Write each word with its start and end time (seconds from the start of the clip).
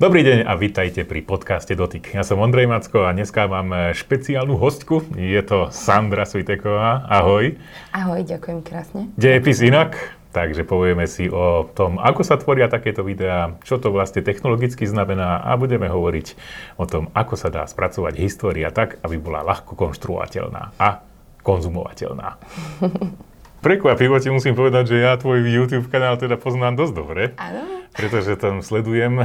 Dobrý 0.00 0.24
deň 0.24 0.48
a 0.48 0.56
vítajte 0.56 1.04
pri 1.04 1.20
podcaste 1.20 1.76
Dotyk. 1.76 2.16
Ja 2.16 2.24
som 2.24 2.40
Ondrej 2.40 2.64
Macko 2.64 3.04
a 3.04 3.12
dneska 3.12 3.44
mám 3.44 3.68
e, 3.76 3.92
špeciálnu 3.92 4.56
hostku. 4.56 5.04
Je 5.12 5.36
to 5.44 5.68
Sandra 5.68 6.24
Sviteková. 6.24 7.04
Ahoj. 7.12 7.60
Ahoj, 7.92 8.24
ďakujem 8.24 8.64
krásne. 8.64 9.12
Dejepis 9.20 9.60
inak, 9.60 10.16
takže 10.32 10.64
povieme 10.64 11.04
si 11.04 11.28
o 11.28 11.68
tom, 11.76 12.00
ako 12.00 12.24
sa 12.24 12.40
tvoria 12.40 12.72
takéto 12.72 13.04
videá, 13.04 13.52
čo 13.68 13.76
to 13.76 13.92
vlastne 13.92 14.24
technologicky 14.24 14.88
znamená 14.88 15.44
a 15.44 15.60
budeme 15.60 15.92
hovoriť 15.92 16.40
o 16.80 16.88
tom, 16.88 17.12
ako 17.12 17.36
sa 17.36 17.52
dá 17.52 17.68
spracovať 17.68 18.16
história 18.16 18.72
tak, 18.72 18.96
aby 19.04 19.20
bola 19.20 19.44
ľahko 19.44 19.76
konštruovateľná 19.76 20.72
a 20.80 21.04
konzumovateľná. 21.44 22.40
Prekvapivo 23.62 24.18
ti 24.18 24.28
musím 24.28 24.58
povedať, 24.58 24.90
že 24.90 24.96
ja 25.06 25.14
tvoj 25.14 25.46
YouTube 25.46 25.86
kanál 25.86 26.18
teda 26.18 26.34
poznám 26.34 26.74
dosť 26.74 26.94
dobre. 26.98 27.22
Áno 27.38 27.82
pretože 27.92 28.40
tam 28.40 28.64
sledujem, 28.64 29.20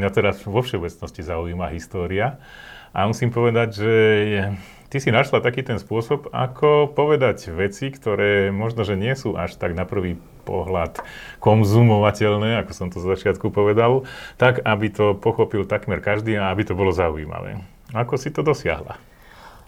mňa 0.00 0.10
teraz 0.10 0.40
vo 0.48 0.64
všeobecnosti 0.64 1.20
zaujíma 1.20 1.68
história 1.76 2.40
a 2.96 3.04
musím 3.04 3.28
povedať, 3.28 3.68
že 3.76 3.94
ty 4.88 4.96
si 4.96 5.12
našla 5.12 5.44
taký 5.44 5.60
ten 5.60 5.76
spôsob, 5.76 6.32
ako 6.32 6.88
povedať 6.88 7.52
veci, 7.52 7.92
ktoré 7.92 8.48
možno, 8.48 8.88
že 8.88 8.96
nie 8.96 9.12
sú 9.12 9.36
až 9.36 9.60
tak 9.60 9.76
na 9.76 9.84
prvý 9.84 10.16
pohľad 10.48 11.04
konzumovateľné, 11.44 12.64
ako 12.64 12.72
som 12.72 12.88
to 12.88 12.96
z 13.04 13.12
začiatku 13.12 13.52
povedal, 13.52 14.08
tak, 14.40 14.64
aby 14.64 14.88
to 14.88 15.12
pochopil 15.12 15.68
takmer 15.68 16.00
každý 16.00 16.40
a 16.40 16.48
aby 16.48 16.64
to 16.64 16.72
bolo 16.72 16.88
zaujímavé. 16.88 17.60
Ako 17.92 18.16
si 18.16 18.32
to 18.32 18.40
dosiahla? 18.40 18.96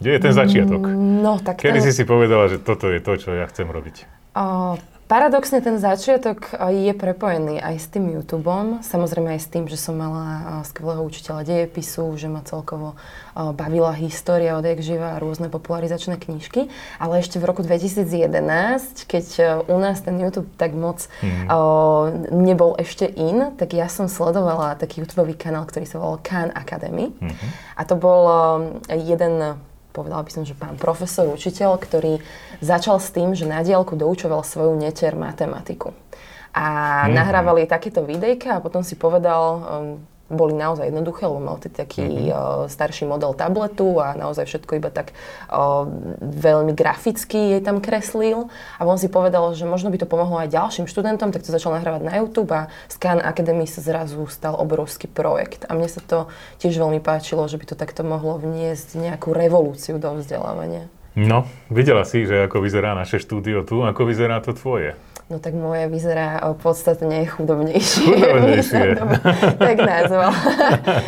Kde 0.01 0.17
je 0.17 0.19
ten 0.19 0.33
začiatok? 0.33 0.81
No, 0.97 1.37
tak 1.37 1.61
Kedy 1.61 1.79
ten... 1.79 1.85
si 1.85 1.91
si 1.93 2.03
povedala, 2.09 2.49
že 2.49 2.57
toto 2.57 2.89
je 2.89 2.97
to, 2.97 3.21
čo 3.21 3.37
ja 3.37 3.45
chcem 3.45 3.69
robiť? 3.69 4.09
O, 4.33 4.75
Paradoxne 5.11 5.59
ten 5.59 5.75
začiatok 5.75 6.55
je 6.71 6.95
prepojený 6.95 7.59
aj 7.59 7.83
s 7.83 7.91
tým 7.91 8.15
YouTubeom, 8.15 8.79
samozrejme 8.79 9.35
aj 9.35 9.41
s 9.43 9.51
tým, 9.51 9.67
že 9.67 9.75
som 9.75 9.99
mala 9.99 10.63
skvelého 10.63 11.03
učiteľa 11.03 11.43
dejepisu, 11.43 12.15
že 12.15 12.31
ma 12.31 12.39
celkovo 12.47 12.95
bavila 13.35 13.91
história 13.91 14.55
odjak 14.55 14.79
živa 14.79 15.19
a 15.19 15.19
rôzne 15.19 15.51
popularizačné 15.51 16.15
knižky, 16.15 16.71
ale 16.95 17.19
ešte 17.19 17.43
v 17.43 17.47
roku 17.51 17.59
2011, 17.59 19.03
keď 19.03 19.25
u 19.67 19.75
nás 19.83 19.99
ten 19.99 20.15
YouTube 20.15 20.47
tak 20.55 20.71
moc 20.79 21.03
mm. 21.19 21.51
nebol 22.31 22.79
ešte 22.79 23.03
in, 23.03 23.51
tak 23.59 23.75
ja 23.75 23.91
som 23.91 24.07
sledovala 24.07 24.79
taký 24.79 25.03
YouTube 25.03 25.27
kanál, 25.35 25.67
ktorý 25.67 25.91
sa 25.91 25.99
volal 25.99 26.23
Khan 26.23 26.55
Academy 26.55 27.11
mm-hmm. 27.11 27.49
a 27.75 27.81
to 27.83 27.99
bol 27.99 28.23
jeden 28.87 29.59
povedala 29.91 30.23
by 30.23 30.31
som, 30.31 30.43
že 30.47 30.57
pán 30.57 30.79
profesor, 30.79 31.27
učiteľ, 31.29 31.77
ktorý 31.77 32.23
začal 32.63 32.97
s 32.97 33.11
tým, 33.11 33.35
že 33.35 33.45
na 33.45 33.61
diálku 33.61 33.99
doučoval 33.99 34.41
svoju 34.41 34.75
netier 34.79 35.13
matematiku. 35.13 35.93
A 36.51 36.63
mm-hmm. 37.07 37.15
nahrávali 37.15 37.69
takéto 37.69 38.03
videjka 38.03 38.59
a 38.59 38.63
potom 38.63 38.83
si 38.83 38.99
povedal, 38.99 39.43
um, 39.43 39.63
boli 40.31 40.55
naozaj 40.55 40.87
jednoduché, 40.87 41.27
lebo 41.27 41.43
mal 41.43 41.57
taký 41.59 42.01
mm-hmm. 42.01 42.31
uh, 42.31 42.65
starší 42.71 43.05
model 43.05 43.35
tabletu 43.35 43.99
a 43.99 44.15
naozaj 44.15 44.47
všetko 44.47 44.79
iba 44.79 44.89
tak 44.89 45.11
uh, 45.51 45.85
veľmi 46.23 46.71
graficky 46.71 47.59
jej 47.59 47.61
tam 47.61 47.83
kreslil. 47.83 48.47
A 48.79 48.87
on 48.87 48.95
si 48.95 49.11
povedal, 49.11 49.51
že 49.53 49.67
možno 49.67 49.91
by 49.91 49.99
to 49.99 50.07
pomohlo 50.07 50.39
aj 50.39 50.49
ďalším 50.49 50.87
študentom, 50.87 51.35
tak 51.35 51.43
to 51.43 51.51
začal 51.51 51.75
nahrávať 51.75 52.01
na 52.07 52.17
YouTube 52.17 52.49
a 52.55 52.71
Scan 52.87 53.19
Academy 53.19 53.67
sa 53.67 53.83
zrazu 53.83 54.23
stal 54.31 54.55
obrovský 54.55 55.11
projekt. 55.11 55.67
A 55.67 55.75
mne 55.75 55.91
sa 55.91 55.99
to 55.99 56.31
tiež 56.63 56.79
veľmi 56.79 57.03
páčilo, 57.03 57.43
že 57.51 57.59
by 57.59 57.65
to 57.67 57.75
takto 57.75 58.01
mohlo 58.07 58.39
vniesť 58.39 58.95
nejakú 58.95 59.35
revolúciu 59.35 59.99
do 59.99 60.15
vzdelávania. 60.15 60.87
No, 61.11 61.43
videla 61.67 62.07
si, 62.07 62.23
že 62.23 62.47
ako 62.47 62.63
vyzerá 62.63 62.95
naše 62.95 63.19
štúdio 63.19 63.67
tu, 63.67 63.83
ako 63.83 64.07
vyzerá 64.07 64.39
to 64.39 64.55
tvoje. 64.55 64.95
No 65.31 65.39
tak 65.39 65.55
moje 65.55 65.87
vyzerá 65.87 66.43
podstatne 66.59 67.23
chudobnejšie. 67.23 68.03
Chudobnejšie. 68.03 68.99
tak 69.71 69.77
nazval. 69.79 70.35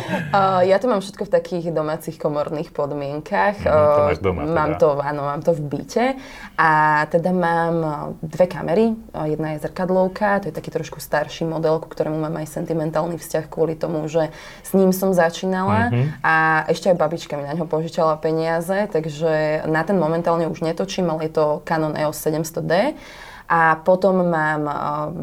ja 0.72 0.80
to 0.80 0.88
mám 0.88 1.04
všetko 1.04 1.28
v 1.28 1.30
takých 1.36 1.64
domácich 1.76 2.16
komorných 2.16 2.72
podmienkach. 2.72 3.60
Mm, 3.60 3.68
to 3.68 4.00
máš 4.08 4.20
doma 4.24 4.40
teda. 4.48 4.56
Mám 4.56 4.72
to, 4.80 4.88
áno, 4.96 5.22
mám 5.28 5.44
to 5.44 5.52
v 5.52 5.60
byte. 5.60 6.16
A 6.56 6.70
teda 7.12 7.36
mám 7.36 7.76
dve 8.24 8.48
kamery. 8.48 8.96
Jedna 9.12 9.60
je 9.60 9.68
zrkadlovka, 9.68 10.40
to 10.40 10.48
je 10.48 10.56
taký 10.56 10.72
trošku 10.72 11.04
starší 11.04 11.44
model, 11.44 11.76
ku 11.84 11.92
ktorému 11.92 12.16
mám 12.16 12.40
aj 12.40 12.48
sentimentálny 12.48 13.20
vzťah 13.20 13.44
kvôli 13.52 13.76
tomu, 13.76 14.08
že 14.08 14.32
s 14.64 14.72
ním 14.72 14.96
som 14.96 15.12
začínala. 15.12 15.92
Mm-hmm. 15.92 16.24
A 16.24 16.64
ešte 16.72 16.88
aj 16.88 16.96
babička 16.96 17.36
mi 17.36 17.44
na 17.44 17.52
ňo 17.52 17.68
požičala 17.68 18.16
peniaze, 18.24 18.88
takže 18.88 19.68
na 19.68 19.84
ten 19.84 20.00
momentálne 20.00 20.48
už 20.48 20.64
netočím, 20.64 21.12
ale 21.12 21.28
je 21.28 21.36
to 21.36 21.60
Canon 21.68 21.92
EOS 21.92 22.24
700D. 22.24 22.96
A 23.44 23.76
potom 23.76 24.24
mám 24.24 24.62
eh, 24.64 24.74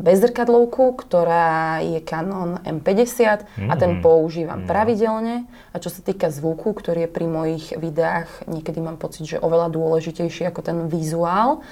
bezzrkadlovku, 0.06 0.94
ktorá 0.94 1.82
je 1.82 2.00
Canon 2.06 2.62
M50 2.62 3.46
mm. 3.66 3.70
a 3.70 3.74
ten 3.78 3.98
mm. 3.98 4.02
používam 4.06 4.62
mm. 4.62 4.68
pravidelne. 4.70 5.50
A 5.74 5.82
čo 5.82 5.90
sa 5.90 6.06
týka 6.06 6.30
zvuku, 6.30 6.78
ktorý 6.78 7.06
je 7.06 7.10
pri 7.10 7.26
mojich 7.26 7.66
videách, 7.76 8.30
niekedy 8.46 8.78
mám 8.78 9.02
pocit, 9.02 9.26
že 9.26 9.42
oveľa 9.42 9.74
dôležitejší 9.74 10.46
ako 10.50 10.62
ten 10.62 10.78
vizuál, 10.86 11.66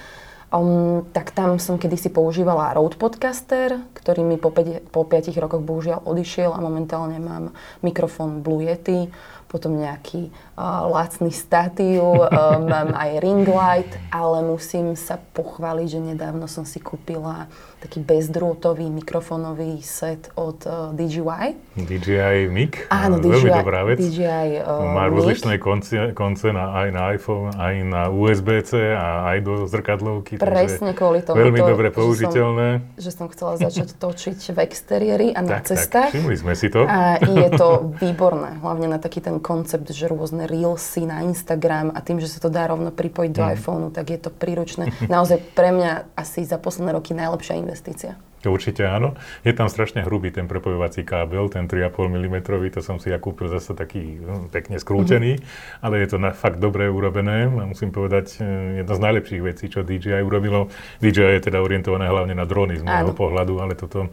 Um, 0.50 1.06
tak 1.14 1.30
tam 1.30 1.62
som 1.62 1.78
kedysi 1.78 2.10
používala 2.10 2.74
Rode 2.74 2.98
Podcaster, 2.98 3.86
ktorý 3.94 4.26
mi 4.26 4.34
po, 4.34 4.50
5, 4.50 4.90
po 4.90 5.06
5 5.06 5.30
rokoch 5.38 5.62
bohužiaľ 5.62 6.02
odišiel 6.02 6.50
a 6.50 6.58
momentálne 6.58 7.22
mám 7.22 7.54
mikrofón 7.86 8.42
Blue 8.42 8.66
Yeti 8.66 9.14
potom 9.50 9.74
nejaký 9.74 10.30
uh, 10.30 10.86
lacný 10.86 11.34
statív, 11.34 12.06
uh, 12.22 12.62
mám 12.62 12.94
aj 12.94 13.18
ring 13.18 13.42
light, 13.42 13.90
ale 14.14 14.46
musím 14.46 14.94
sa 14.94 15.18
pochváliť, 15.18 15.86
že 15.90 16.00
nedávno 16.14 16.46
som 16.46 16.62
si 16.62 16.78
kúpila 16.78 17.50
taký 17.82 17.98
bezdrôtový 18.04 18.92
mikrofónový 18.92 19.82
set 19.82 20.30
od 20.38 20.62
uh, 20.68 20.94
DJI. 20.94 21.58
DJI 21.74 22.46
Mic? 22.46 22.86
Áno, 22.94 23.18
DJI, 23.18 23.32
Veľmi 23.34 23.50
dobrá 23.50 23.80
vec. 23.88 23.98
DJI 23.98 24.62
uh, 24.62 24.94
Má 24.94 25.10
rozličné 25.10 25.58
konce, 25.58 26.14
konce 26.14 26.54
na, 26.54 26.86
aj 26.86 26.88
na 26.94 27.02
iPhone, 27.10 27.50
aj 27.56 27.74
na 27.82 28.02
USB-C 28.12 28.70
a 28.94 29.34
aj 29.34 29.38
do 29.42 29.54
zrkadlovky. 29.66 30.38
Presne 30.38 30.94
kvôli 30.94 31.26
tomu. 31.26 31.42
Veľmi 31.42 31.58
dobre 31.58 31.88
použiteľné. 31.90 32.84
Že 32.94 33.02
som, 33.02 33.02
že 33.02 33.10
som 33.16 33.26
chcela 33.32 33.52
začať 33.58 33.88
točiť 34.04 34.38
v 34.54 34.58
exteriéri 34.62 35.26
a 35.34 35.40
na 35.42 35.58
tak, 35.58 35.74
cestách. 35.74 36.12
Tak, 36.12 36.20
všimli 36.20 36.36
sme 36.38 36.54
si 36.54 36.68
to. 36.68 36.84
A 36.84 37.16
je 37.18 37.48
to 37.56 37.96
výborné, 37.96 38.60
hlavne 38.60 38.92
na 38.92 39.00
taký 39.00 39.24
ten 39.24 39.39
koncept, 39.40 39.88
že 39.90 40.06
rôzne 40.06 40.46
reelsy 40.46 41.08
na 41.08 41.24
Instagram 41.26 41.90
a 41.90 41.98
tým, 42.04 42.20
že 42.22 42.30
sa 42.30 42.38
to 42.38 42.52
dá 42.52 42.68
rovno 42.68 42.94
pripojiť 42.94 43.32
do 43.34 43.42
mm. 43.42 43.50
iPhoneu, 43.56 43.90
tak 43.90 44.12
je 44.12 44.20
to 44.20 44.30
príručné. 44.30 44.92
Naozaj 45.08 45.56
pre 45.56 45.74
mňa 45.74 46.14
asi 46.14 46.46
za 46.46 46.60
posledné 46.60 46.94
roky 46.94 47.16
najlepšia 47.16 47.58
investícia. 47.58 48.20
Určite 48.40 48.88
áno. 48.88 49.20
Je 49.44 49.52
tam 49.52 49.68
strašne 49.68 50.00
hrubý 50.00 50.32
ten 50.32 50.48
prepojovací 50.48 51.04
kábel, 51.04 51.52
ten 51.52 51.68
3,5 51.68 52.08
mm, 52.08 52.36
to 52.72 52.80
som 52.80 52.96
si 52.96 53.12
ja 53.12 53.20
kúpil 53.20 53.52
zase 53.52 53.76
taký 53.76 54.16
no, 54.16 54.48
pekne 54.48 54.80
skrútený, 54.80 55.36
mm-hmm. 55.36 55.84
ale 55.84 56.00
je 56.00 56.08
to 56.08 56.16
na, 56.16 56.32
fakt 56.32 56.56
dobre 56.56 56.88
urobené 56.88 57.52
a 57.52 57.64
musím 57.68 57.92
povedať, 57.92 58.40
e, 58.40 58.80
jedna 58.80 58.94
z 58.96 59.00
najlepších 59.04 59.42
vecí, 59.44 59.68
čo 59.68 59.84
DJI 59.84 60.24
urobilo. 60.24 60.72
DJI 61.04 61.36
je 61.36 61.52
teda 61.52 61.60
orientované 61.60 62.08
hlavne 62.08 62.32
na 62.32 62.48
drony 62.48 62.80
z 62.80 62.82
môjho 62.88 63.12
pohľadu, 63.12 63.60
ale 63.60 63.76
toto 63.76 64.08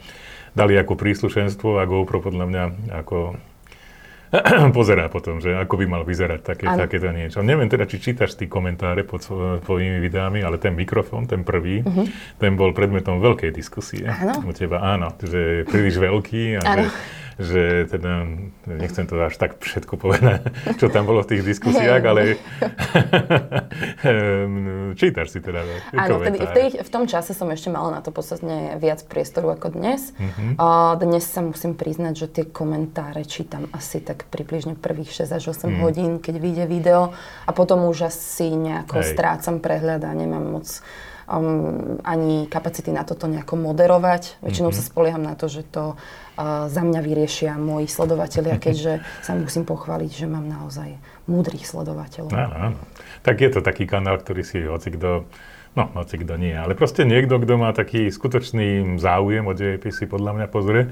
dali 0.52 0.76
ako 0.76 1.00
príslušenstvo 1.00 1.80
a 1.80 1.88
GoPro 1.88 2.20
podľa 2.20 2.46
mňa 2.52 2.64
ako 3.00 3.40
pozerá 4.78 5.08
potom, 5.08 5.40
že 5.40 5.56
ako 5.56 5.80
by 5.80 5.86
mal 5.88 6.04
vyzerať 6.04 6.42
také, 6.44 6.66
takéto 6.68 7.10
niečo. 7.12 7.40
Neviem 7.44 7.72
teda, 7.72 7.88
či 7.88 8.00
čítaš 8.00 8.36
ty 8.36 8.52
komentáre 8.52 9.08
pod 9.08 9.24
tvojimi 9.64 10.00
videami, 10.04 10.44
ale 10.44 10.60
ten 10.60 10.76
mikrofón, 10.76 11.28
ten 11.28 11.48
prvý, 11.48 11.84
uh-huh. 11.84 12.06
ten 12.40 12.60
bol 12.60 12.76
predmetom 12.76 13.24
veľkej 13.24 13.52
diskusie 13.56 14.04
áno. 14.08 14.44
u 14.44 14.52
teba. 14.52 14.84
Áno, 14.84 15.16
že 15.20 15.40
je 15.40 15.62
príliš 15.64 15.96
veľký 16.00 16.60
a 16.60 16.62
že 16.62 16.84
že 17.38 17.86
teda, 17.86 18.26
nechcem 18.66 19.06
to 19.06 19.14
až 19.22 19.38
tak 19.38 19.62
všetko 19.62 19.94
povedať, 19.98 20.50
čo 20.82 20.90
tam 20.90 21.06
bolo 21.06 21.22
v 21.22 21.38
tých 21.38 21.44
diskusiách, 21.46 22.02
ale 22.02 22.22
čítaš 25.00 25.38
si 25.38 25.40
teda 25.40 25.62
Áno, 25.94 26.18
v, 26.18 26.50
tej, 26.50 26.68
v 26.82 26.90
tom 26.90 27.06
čase 27.06 27.38
som 27.38 27.46
ešte 27.54 27.70
mala 27.70 27.98
na 27.98 28.02
to 28.02 28.10
podstatne 28.10 28.82
viac 28.82 29.06
priestoru 29.06 29.54
ako 29.54 29.78
dnes. 29.78 30.18
Uh, 30.58 30.98
dnes 30.98 31.24
sa 31.30 31.46
musím 31.46 31.78
priznať, 31.78 32.14
že 32.18 32.28
tie 32.28 32.46
komentáre 32.50 33.22
čítam 33.30 33.70
asi 33.70 34.02
tak 34.02 34.26
približne 34.34 34.74
prvých 34.74 35.14
6 35.14 35.38
až 35.38 35.44
8 35.54 35.70
uh-huh. 35.70 35.86
hodín, 35.86 36.12
keď 36.18 36.36
vyjde 36.42 36.66
video 36.66 37.14
a 37.46 37.52
potom 37.54 37.86
už 37.86 38.10
asi 38.10 38.50
nejako 38.50 39.06
Hej. 39.06 39.14
strácam 39.14 39.62
prehľad 39.62 40.02
a 40.02 40.12
nemám 40.18 40.46
moc 40.58 40.68
um, 41.28 42.00
ani 42.02 42.48
kapacity 42.48 42.96
na 42.96 43.04
toto 43.04 43.28
nejako 43.28 43.60
moderovať. 43.60 44.40
Väčšinou 44.40 44.72
mm-hmm. 44.72 44.88
sa 44.88 44.90
spolieham 44.90 45.24
na 45.24 45.36
to, 45.36 45.52
že 45.52 45.68
to 45.68 45.94
uh, 45.94 46.72
za 46.72 46.82
mňa 46.82 47.00
vyriešia 47.04 47.60
moji 47.60 47.92
sledovatelia, 47.92 48.58
keďže 48.66 49.04
sa 49.22 49.36
musím 49.36 49.68
pochváliť, 49.68 50.12
že 50.12 50.26
mám 50.26 50.48
naozaj 50.48 50.96
múdrych 51.28 51.68
sledovateľov. 51.68 52.32
Áno, 52.32 52.56
áno. 52.72 52.80
Tak 53.22 53.44
je 53.44 53.50
to 53.52 53.60
taký 53.60 53.84
kanál, 53.84 54.18
ktorý 54.24 54.42
si 54.48 54.64
hoci 54.64 54.96
kto 54.96 55.28
No, 55.78 55.94
hoci 55.94 56.18
kto 56.18 56.42
nie, 56.42 56.58
ale 56.58 56.74
proste 56.74 57.06
niekto, 57.06 57.38
kto 57.38 57.54
má 57.54 57.70
taký 57.70 58.10
skutočný 58.10 58.98
záujem 58.98 59.46
o 59.46 59.54
dejepisy, 59.54 60.10
podľa 60.10 60.34
mňa 60.34 60.48
pozrie. 60.50 60.90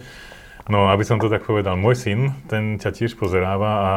No, 0.70 0.94
aby 0.94 1.02
som 1.02 1.18
to 1.18 1.26
tak 1.26 1.42
povedal, 1.42 1.74
môj 1.74 1.98
syn, 1.98 2.38
ten 2.46 2.78
ťa 2.78 2.94
tiež 2.94 3.18
pozeráva 3.18 3.72
a 3.82 3.92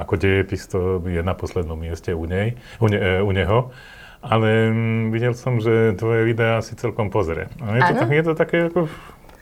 ako 0.00 0.14
dejepis 0.16 0.72
to 0.72 1.04
je 1.04 1.20
na 1.20 1.36
poslednom 1.36 1.76
mieste 1.76 2.16
u, 2.16 2.24
nej, 2.24 2.56
u, 2.80 2.88
ne, 2.88 3.20
u 3.20 3.28
neho 3.28 3.76
ale 4.22 4.70
mm, 4.70 5.10
videl 5.10 5.34
som, 5.34 5.58
že 5.58 5.98
tvoje 5.98 6.22
videá 6.22 6.62
si 6.62 6.78
celkom 6.78 7.10
pozrie. 7.10 7.50
A 7.58 7.74
je, 7.74 7.82
to, 7.82 7.94
tak, 7.98 8.08
je 8.08 8.24
to 8.24 8.32
také 8.38 8.58
ako 8.70 8.86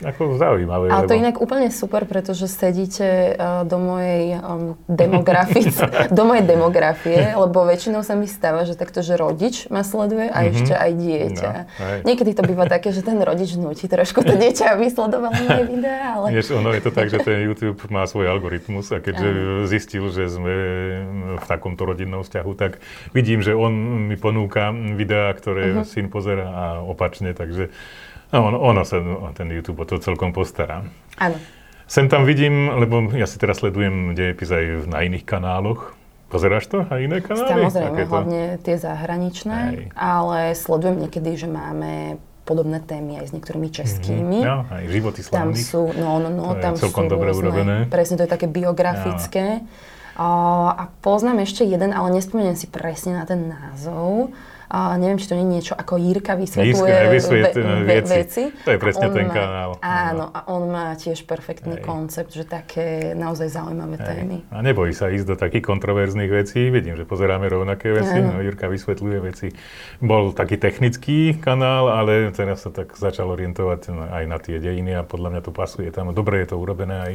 ako 0.00 0.40
zaujímavé. 0.40 0.88
Ale 0.88 1.04
lebo... 1.04 1.10
to 1.12 1.14
inak 1.20 1.36
úplne 1.36 1.68
super, 1.68 2.08
pretože 2.08 2.48
sedíte 2.48 3.36
uh, 3.36 3.62
do 3.68 3.76
mojej 3.76 4.40
um, 4.40 4.74
demografie, 4.88 5.68
do 6.16 6.22
mojej 6.24 6.44
demografie, 6.48 7.36
lebo 7.36 7.68
väčšinou 7.68 8.00
sa 8.00 8.16
mi 8.16 8.24
stáva, 8.24 8.64
že 8.64 8.76
takto, 8.76 9.04
že 9.04 9.20
rodič 9.20 9.68
ma 9.68 9.84
sleduje 9.84 10.32
a 10.32 10.40
mm-hmm. 10.40 10.52
ešte 10.56 10.72
aj 10.72 10.90
dieťa. 10.96 11.52
No, 11.52 11.84
Niekedy 12.08 12.30
to 12.32 12.42
býva 12.48 12.64
také, 12.64 12.96
že 12.96 13.04
ten 13.04 13.20
rodič 13.20 13.52
nutí 13.60 13.86
trošku 13.86 14.24
to 14.24 14.40
dieťa, 14.40 14.76
aby 14.76 14.88
sledovalo 14.88 15.36
moje 15.36 15.64
videá, 15.76 16.16
ale... 16.16 16.26
Vieš, 16.32 16.56
ono 16.56 16.72
je 16.72 16.82
to 16.82 16.90
tak, 16.90 17.12
že 17.12 17.20
ten 17.20 17.44
YouTube 17.46 17.80
má 17.92 18.08
svoj 18.08 18.32
algoritmus 18.32 18.88
a 18.96 19.04
keďže 19.04 19.28
zistil, 19.68 20.08
že 20.08 20.32
sme 20.32 20.54
v 21.36 21.44
takomto 21.44 21.84
rodinnom 21.84 22.24
vzťahu, 22.24 22.52
tak 22.56 22.80
vidím, 23.12 23.44
že 23.44 23.52
on 23.52 23.72
mi 24.08 24.16
ponúka 24.16 24.72
videá, 24.72 25.28
ktoré 25.36 25.76
uh-huh. 25.76 25.86
syn 25.86 26.08
pozera 26.08 26.48
a 26.48 26.64
opačne, 26.80 27.36
takže 27.36 27.68
no, 28.32 28.38
ono, 28.50 28.58
ono 28.58 28.82
sa 28.86 28.98
ten 29.34 29.50
YouTube 29.50 29.82
o 29.82 29.86
to 29.86 30.02
celkom 30.02 30.34
postará. 30.34 30.86
Áno. 31.18 31.36
Sem 31.90 32.06
tam 32.06 32.22
vidím, 32.22 32.70
lebo 32.70 33.02
ja 33.18 33.26
si 33.26 33.34
teraz 33.42 33.58
sledujem 33.58 34.14
dejepis 34.14 34.46
aj 34.46 34.86
na 34.86 35.02
iných 35.02 35.26
kanáloch. 35.26 35.98
Pozeráš 36.30 36.70
to? 36.70 36.86
A 36.86 37.02
iné 37.02 37.18
kanály? 37.18 37.66
Samozrejme, 37.66 38.06
hlavne 38.06 38.42
tie 38.62 38.78
zahraničné, 38.78 39.58
aj. 39.58 39.74
ale 39.98 40.54
sledujem 40.54 41.02
niekedy, 41.02 41.34
že 41.34 41.50
máme 41.50 42.22
podobné 42.46 42.78
témy 42.82 43.22
aj 43.22 43.30
s 43.30 43.32
niektorými 43.34 43.70
mhm. 43.70 43.74
českými. 43.74 44.38
Mm-hmm. 44.42 44.50
No, 44.50 44.66
aj 44.70 44.84
životy 44.90 45.20
slávnych. 45.22 45.62
Tam 45.62 45.70
sú, 45.70 45.82
no, 45.94 46.22
no, 46.22 46.28
no, 46.30 46.54
to 46.54 46.62
tam 46.62 46.74
celkom 46.78 47.06
sú 47.06 47.12
dobre 47.14 47.30
rôzne, 47.30 47.42
urobené. 47.46 47.76
Presne, 47.90 48.14
to 48.18 48.26
je 48.26 48.30
také 48.30 48.46
biografické. 48.46 49.62
No. 49.62 49.66
A 50.20 50.92
poznám 51.00 51.48
ešte 51.48 51.64
jeden, 51.64 51.96
ale 51.96 52.12
nespomeniem 52.12 52.52
si 52.52 52.68
presne 52.68 53.16
na 53.16 53.24
ten 53.24 53.48
názov. 53.48 54.34
A 54.70 54.94
neviem, 55.02 55.18
či 55.18 55.26
to 55.26 55.34
nie 55.34 55.42
je 55.42 55.50
niečo 55.50 55.74
ako 55.74 55.98
Jirka 55.98 56.38
vysvetľuje 56.38 56.94
vysvet, 57.10 57.58
ve, 57.58 57.62
ve, 57.82 57.98
veci. 57.98 58.14
veci. 58.22 58.42
To 58.62 58.70
je 58.70 58.78
presne 58.78 59.10
ten 59.10 59.26
má, 59.26 59.34
kanál. 59.34 59.70
Áno, 59.82 60.30
a 60.30 60.46
on 60.46 60.70
má 60.70 60.94
tiež 60.94 61.26
perfektný 61.26 61.82
Hej. 61.82 61.84
koncept, 61.84 62.30
že 62.30 62.46
také 62.46 63.18
naozaj 63.18 63.50
zaujímavé 63.50 63.98
Hej. 63.98 64.06
témy. 64.06 64.36
A 64.54 64.62
nebojí 64.62 64.94
sa 64.94 65.10
ísť 65.10 65.26
do 65.26 65.34
takých 65.34 65.66
kontroverzných 65.66 66.30
vecí. 66.30 66.70
Vidím, 66.70 66.94
že 66.94 67.02
pozeráme 67.02 67.50
rovnaké 67.50 67.90
veci. 67.90 68.22
No, 68.22 68.38
Jirka 68.38 68.70
vysvetľuje 68.70 69.18
veci. 69.26 69.50
Bol 69.98 70.30
taký 70.38 70.54
technický 70.54 71.34
kanál, 71.42 71.90
ale 71.90 72.30
teraz 72.30 72.62
sa 72.62 72.70
tak 72.70 72.94
začal 72.94 73.26
orientovať 73.26 73.90
aj 73.90 74.24
na 74.30 74.38
tie 74.38 74.62
dejiny 74.62 74.94
a 74.94 75.02
podľa 75.02 75.34
mňa 75.34 75.42
to 75.42 75.50
pasuje 75.50 75.90
tam. 75.90 76.14
Dobre 76.14 76.46
je 76.46 76.54
to 76.54 76.62
urobené 76.62 76.96
aj 77.10 77.12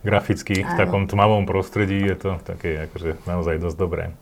graficky. 0.00 0.64
Áno. 0.64 0.72
V 0.72 0.72
takom 0.80 1.02
tmavom 1.04 1.44
prostredí 1.44 2.00
je 2.00 2.16
to 2.16 2.30
také 2.40 2.88
akože 2.88 3.28
naozaj 3.28 3.60
dosť 3.60 3.76
dobré. 3.76 4.16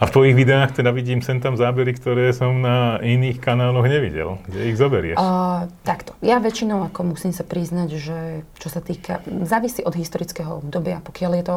A 0.00 0.08
v 0.08 0.14
tvojich 0.16 0.32
videách 0.32 0.80
teda 0.80 0.96
vidím 0.96 1.20
sem 1.20 1.44
tam 1.44 1.60
zábery, 1.60 1.92
ktoré 1.92 2.32
som 2.32 2.56
na 2.56 2.96
iných 3.04 3.36
kanáloch 3.36 3.84
nevidel. 3.84 4.40
Kde 4.48 4.72
ich 4.72 4.80
zoberieš? 4.80 5.20
Uh, 5.20 5.68
takto. 5.84 6.16
Ja 6.24 6.40
väčšinou, 6.40 6.88
ako 6.88 7.12
musím 7.12 7.36
sa 7.36 7.44
priznať, 7.44 8.00
že 8.00 8.18
čo 8.56 8.72
sa 8.72 8.80
týka, 8.80 9.20
závisí 9.44 9.84
od 9.84 9.92
historického 9.92 10.64
obdobia. 10.64 11.04
Pokiaľ, 11.04 11.30
je 11.36 11.44
to, 11.44 11.56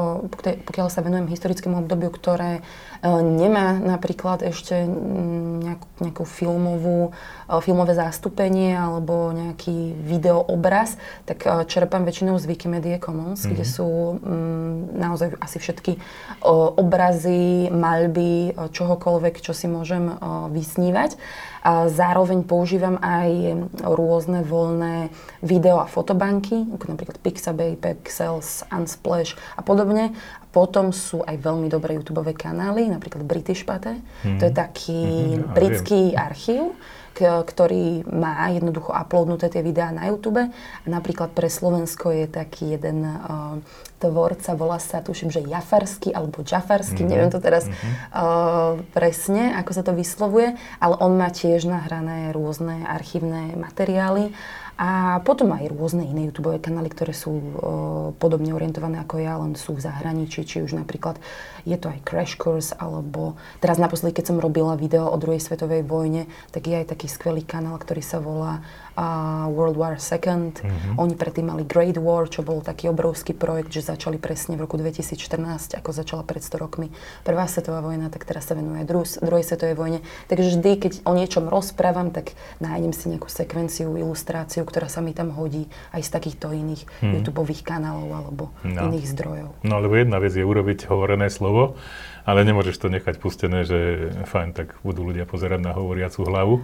pokiaľ 0.67 0.91
sa 0.91 0.99
venujem 0.99 1.31
historickému 1.31 1.87
obdobiu, 1.87 2.11
ktoré 2.11 2.59
uh, 2.59 3.23
nemá 3.23 3.79
napríklad 3.79 4.43
ešte 4.43 4.75
nejakú, 5.63 5.87
nejakú 6.03 6.23
filmovú, 6.27 7.15
uh, 7.47 7.63
filmové 7.63 7.95
zastúpenie 7.95 8.75
alebo 8.75 9.31
nejaký 9.31 9.95
videoobraz, 10.03 10.99
tak 11.23 11.47
uh, 11.47 11.63
čerpám 11.63 12.03
väčšinou 12.03 12.35
z 12.43 12.51
Wikimedia 12.51 12.99
Commons, 12.99 13.47
mm-hmm. 13.47 13.51
kde 13.55 13.63
mhm. 13.63 13.71
sú 13.71 13.87
um, 13.87 14.19
naozaj 14.99 15.31
asi 15.39 15.63
všetky 15.63 15.95
uh, 15.95 16.75
obrazy, 16.75 17.71
maľby, 17.71 18.32
čohokoľvek, 18.55 19.41
čo 19.41 19.53
si 19.55 19.69
môžem 19.71 20.15
vysnívať. 20.53 21.17
A 21.63 21.87
zároveň 21.87 22.43
používam 22.43 22.99
aj 22.99 23.55
rôzne 23.87 24.43
voľné 24.43 25.15
video 25.39 25.79
a 25.79 25.87
fotobanky, 25.87 26.67
ako 26.75 26.85
napríklad 26.91 27.17
Pixabay, 27.23 27.79
Pexels, 27.79 28.67
Unsplash 28.67 29.39
a 29.55 29.63
podobne. 29.63 30.11
A 30.13 30.45
potom 30.51 30.91
sú 30.91 31.23
aj 31.23 31.39
veľmi 31.39 31.71
dobré 31.71 31.95
YouTube 31.95 32.19
kanály, 32.35 32.91
napríklad 32.91 33.23
British 33.23 33.63
Pate. 33.63 33.95
Mm. 34.27 34.37
To 34.37 34.43
je 34.43 34.53
taký 34.53 35.01
mm-hmm, 35.01 35.55
britský 35.55 36.01
archív 36.13 36.75
ktorý 37.17 38.03
má 38.09 38.49
jednoducho 38.49 38.89
uploadnuté 38.89 39.47
tie 39.53 39.61
videá 39.61 39.93
na 39.93 40.09
YouTube. 40.09 40.41
A 40.49 40.87
napríklad 40.89 41.31
pre 41.31 41.47
Slovensko 41.47 42.09
je 42.09 42.25
taký 42.25 42.73
jeden 42.73 43.05
uh, 43.05 43.61
tvorca, 44.01 44.57
volá 44.57 44.81
sa, 44.81 44.99
tuším, 44.99 45.31
že 45.31 45.45
Jafarský 45.45 46.11
alebo 46.11 46.43
Džafarský, 46.43 47.05
mm-hmm. 47.05 47.11
neviem 47.11 47.31
to 47.31 47.39
teraz 47.39 47.69
mm-hmm. 47.69 47.93
uh, 48.11 48.73
presne, 48.91 49.55
ako 49.55 49.71
sa 49.71 49.83
to 49.85 49.95
vyslovuje, 49.95 50.59
ale 50.83 50.95
on 50.99 51.15
má 51.15 51.31
tiež 51.31 51.69
nahrané 51.69 52.35
rôzne 52.35 52.83
archívne 52.83 53.55
materiály 53.55 54.35
a 54.83 55.23
potom 55.23 55.55
aj 55.55 55.71
rôzne 55.71 56.03
iné 56.03 56.27
YouTube 56.27 56.59
kanály, 56.59 56.91
ktoré 56.91 57.15
sú 57.15 57.31
uh, 57.31 57.47
podobne 58.19 58.51
orientované 58.51 58.99
ako 58.99 59.15
ja, 59.23 59.39
len 59.39 59.55
sú 59.55 59.79
v 59.79 59.83
zahraničí, 59.87 60.43
či 60.43 60.59
už 60.59 60.75
napríklad 60.75 61.23
je 61.63 61.79
to 61.79 61.87
aj 61.87 62.03
Crash 62.03 62.35
Course, 62.35 62.75
alebo 62.75 63.39
teraz 63.63 63.79
naposledy, 63.79 64.19
keď 64.19 64.35
som 64.35 64.43
robila 64.43 64.75
video 64.75 65.07
o 65.07 65.15
druhej 65.15 65.39
svetovej 65.39 65.87
vojne, 65.87 66.27
tak 66.51 66.67
je 66.67 66.75
aj 66.83 66.91
taký 66.91 67.07
skvelý 67.07 67.47
kanál, 67.47 67.79
ktorý 67.79 68.03
sa 68.03 68.19
volá 68.19 68.59
a 68.93 69.07
World 69.49 69.77
War 69.77 69.97
II. 69.97 70.53
Mm-hmm. 70.53 70.95
Oni 71.01 71.13
predtým 71.17 71.49
mali 71.49 71.63
Great 71.65 71.97
War, 71.97 72.29
čo 72.29 72.45
bol 72.45 72.61
taký 72.61 72.89
obrovský 72.89 73.33
projekt, 73.33 73.73
že 73.73 73.85
začali 73.85 74.21
presne 74.21 74.59
v 74.59 74.65
roku 74.67 74.75
2014, 74.77 75.79
ako 75.79 75.89
začala 75.89 76.21
pred 76.27 76.43
100 76.43 76.61
rokmi 76.61 76.93
Prvá 77.23 77.47
svetová 77.47 77.81
vojna, 77.81 78.11
tak 78.13 78.27
teraz 78.27 78.49
sa 78.49 78.53
venuje 78.53 78.83
dru- 78.85 79.05
druhej 79.05 79.45
svetovej 79.45 79.75
vojne. 79.77 79.99
Takže 80.27 80.59
vždy, 80.59 80.71
keď 80.77 80.93
o 81.07 81.13
niečom 81.17 81.49
rozprávam, 81.49 82.13
tak 82.13 82.37
nájdem 82.61 82.93
si 82.93 83.09
nejakú 83.09 83.31
sekvenciu, 83.31 83.95
ilustráciu, 83.97 84.67
ktorá 84.67 84.91
sa 84.91 85.01
mi 85.01 85.15
tam 85.15 85.33
hodí 85.33 85.71
aj 85.95 86.01
z 86.05 86.09
takýchto 86.13 86.53
iných 86.53 86.83
mm-hmm. 86.85 87.13
YouTube 87.17 87.43
kanálov 87.63 88.09
alebo 88.09 88.43
no. 88.65 88.89
iných 88.91 89.05
zdrojov. 89.13 89.49
No 89.63 89.75
lebo 89.79 89.93
jedna 89.97 90.17
vec 90.17 90.33
je 90.33 90.43
urobiť 90.43 90.89
hovorené 90.89 91.29
slovo, 91.29 91.75
ale 92.23 92.47
nemôžeš 92.47 92.79
to 92.79 92.87
nechať 92.87 93.19
pustené, 93.19 93.67
že 93.67 94.09
fajn, 94.27 94.49
tak 94.55 94.67
budú 94.81 95.03
ľudia 95.03 95.27
pozerať 95.27 95.59
na 95.59 95.75
hovoriacu 95.75 96.19
hlavu 96.23 96.55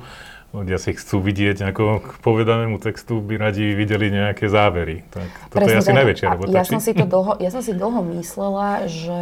ľudia 0.54 0.82
si 0.82 0.98
chcú 0.98 1.22
vidieť, 1.22 1.62
ako 1.62 1.84
k 2.02 2.10
povedanému 2.26 2.82
textu 2.82 3.22
by 3.22 3.38
radi 3.38 3.78
videli 3.78 4.10
nejaké 4.10 4.50
závery. 4.50 5.06
Tak 5.14 5.30
toto 5.54 5.62
Presne, 5.62 5.78
je 5.78 5.82
asi 5.86 5.94
najväčšia 5.94 6.28
robota. 6.34 6.54
Ja 6.54 6.66
som, 6.66 6.82
si 6.82 6.92
to 6.98 7.06
dlho, 7.06 7.34
ja 7.38 7.50
som 7.54 7.62
si 7.62 7.72
dlho 7.78 8.02
myslela, 8.18 8.90
že 8.90 9.22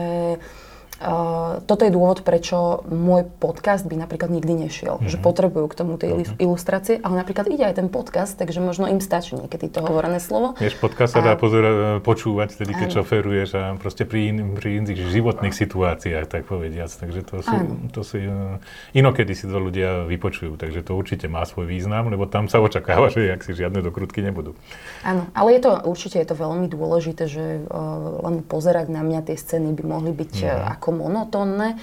Uh, 0.98 1.62
toto 1.70 1.86
je 1.86 1.94
dôvod, 1.94 2.26
prečo 2.26 2.82
môj 2.90 3.30
podcast 3.38 3.86
by 3.86 3.94
napríklad 4.02 4.34
nikdy 4.34 4.66
nešiel. 4.66 4.98
Mm-hmm. 4.98 5.12
Že 5.14 5.18
potrebujú 5.22 5.66
k 5.70 5.76
tomu 5.78 5.94
tie 6.02 6.10
mm-hmm. 6.10 6.42
ilustrácie, 6.42 6.98
ale 7.06 7.22
napríklad 7.22 7.46
ide 7.54 7.70
aj 7.70 7.78
ten 7.78 7.88
podcast, 7.94 8.34
takže 8.34 8.58
možno 8.58 8.90
im 8.90 8.98
stačí 8.98 9.38
niekedy 9.38 9.70
to 9.70 9.86
hovorené 9.86 10.18
slovo. 10.18 10.58
Vieš, 10.58 10.82
podcast 10.82 11.14
sa 11.14 11.22
dá 11.22 11.38
pozera- 11.38 12.02
počúvať, 12.02 12.58
tedy 12.58 12.74
keď 12.74 12.98
šoferuješ 12.98 13.50
a 13.54 13.64
proste 13.78 14.10
pri, 14.10 14.34
in, 14.34 14.38
pri 14.58 14.82
iných 14.82 15.14
životných 15.14 15.54
situáciách, 15.54 16.26
tak 16.26 16.50
povediac. 16.50 16.90
Takže 16.90 17.22
to 17.22 17.46
sú, 17.46 17.58
to 17.94 18.02
sú 18.02 18.18
uh, 18.18 18.58
inokedy 18.98 19.38
si 19.38 19.46
to 19.46 19.62
ľudia 19.62 20.10
vypočujú, 20.10 20.58
takže 20.58 20.82
to 20.82 20.98
určite 20.98 21.30
má 21.30 21.46
svoj 21.46 21.70
význam, 21.70 22.10
lebo 22.10 22.26
tam 22.26 22.50
sa 22.50 22.58
očakáva, 22.58 23.14
že 23.14 23.30
ak 23.30 23.46
si 23.46 23.54
žiadne 23.54 23.86
dokrutky 23.86 24.26
nebudú. 24.26 24.58
Áno, 25.06 25.30
ale 25.38 25.62
je 25.62 25.70
to, 25.70 25.72
určite 25.86 26.18
je 26.18 26.28
to 26.28 26.36
veľmi 26.36 26.66
dôležité, 26.66 27.30
že 27.30 27.62
uh, 27.62 28.24
len 28.26 28.42
pozerať 28.42 28.90
na 28.90 29.06
mňa 29.06 29.30
tie 29.30 29.38
scény 29.38 29.78
by 29.78 29.84
mohli 29.86 30.12
byť 30.16 30.34
mm. 30.42 30.74
ako 30.78 30.87
ako 30.88 30.96
monotónne 30.96 31.76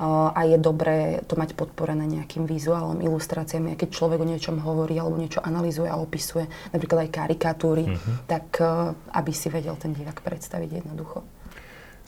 a 0.00 0.40
je 0.44 0.56
dobré 0.60 1.24
to 1.28 1.36
mať 1.36 1.56
podporené 1.56 2.04
nejakým 2.04 2.44
vizuálom, 2.44 3.00
ilustráciami. 3.00 3.72
A 3.72 3.80
keď 3.80 3.88
človek 3.96 4.20
o 4.20 4.28
niečom 4.28 4.60
hovorí 4.60 4.96
alebo 5.00 5.16
niečo 5.16 5.40
analizuje 5.40 5.88
a 5.88 6.00
opisuje, 6.00 6.44
napríklad 6.72 7.08
aj 7.08 7.10
karikatúry, 7.12 7.84
mm-hmm. 7.88 8.28
tak 8.28 8.64
aby 9.12 9.32
si 9.32 9.52
vedel 9.52 9.76
ten 9.76 9.92
divák 9.92 10.24
predstaviť 10.24 10.84
jednoducho. 10.84 11.20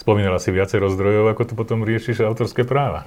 Spomínala 0.00 0.40
si 0.40 0.48
viacero 0.52 0.88
zdrojov, 0.88 1.36
ako 1.36 1.42
tu 1.48 1.54
potom 1.56 1.84
riešiš 1.84 2.24
autorské 2.24 2.64
práva? 2.64 3.04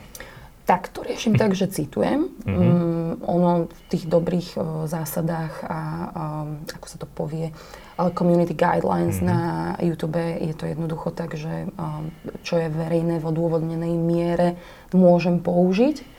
Tak 0.70 0.94
to 0.94 1.02
riešim 1.02 1.34
tak, 1.42 1.58
že 1.58 1.66
citujem. 1.70 2.30
Mm-hmm. 2.46 2.85
Ono 3.24 3.72
v 3.72 3.82
tých 3.88 4.06
dobrých 4.10 4.50
uh, 4.58 4.90
zásadách 4.90 5.54
a 5.64 5.80
ako 6.66 6.88
sa 6.88 6.98
to 7.00 7.08
povie, 7.08 7.56
community 8.16 8.52
guidelines 8.52 9.24
mm-hmm. 9.24 9.32
na 9.32 9.40
YouTube. 9.80 10.20
Je 10.20 10.54
to 10.56 10.68
jednoducho 10.68 11.16
tak, 11.16 11.36
že 11.40 11.72
um, 11.80 12.12
čo 12.44 12.60
je 12.60 12.68
verejné 12.68 13.24
v 13.24 13.28
odôvodnenej 13.28 13.96
miere, 13.96 14.60
môžem 14.92 15.40
použiť. 15.40 16.15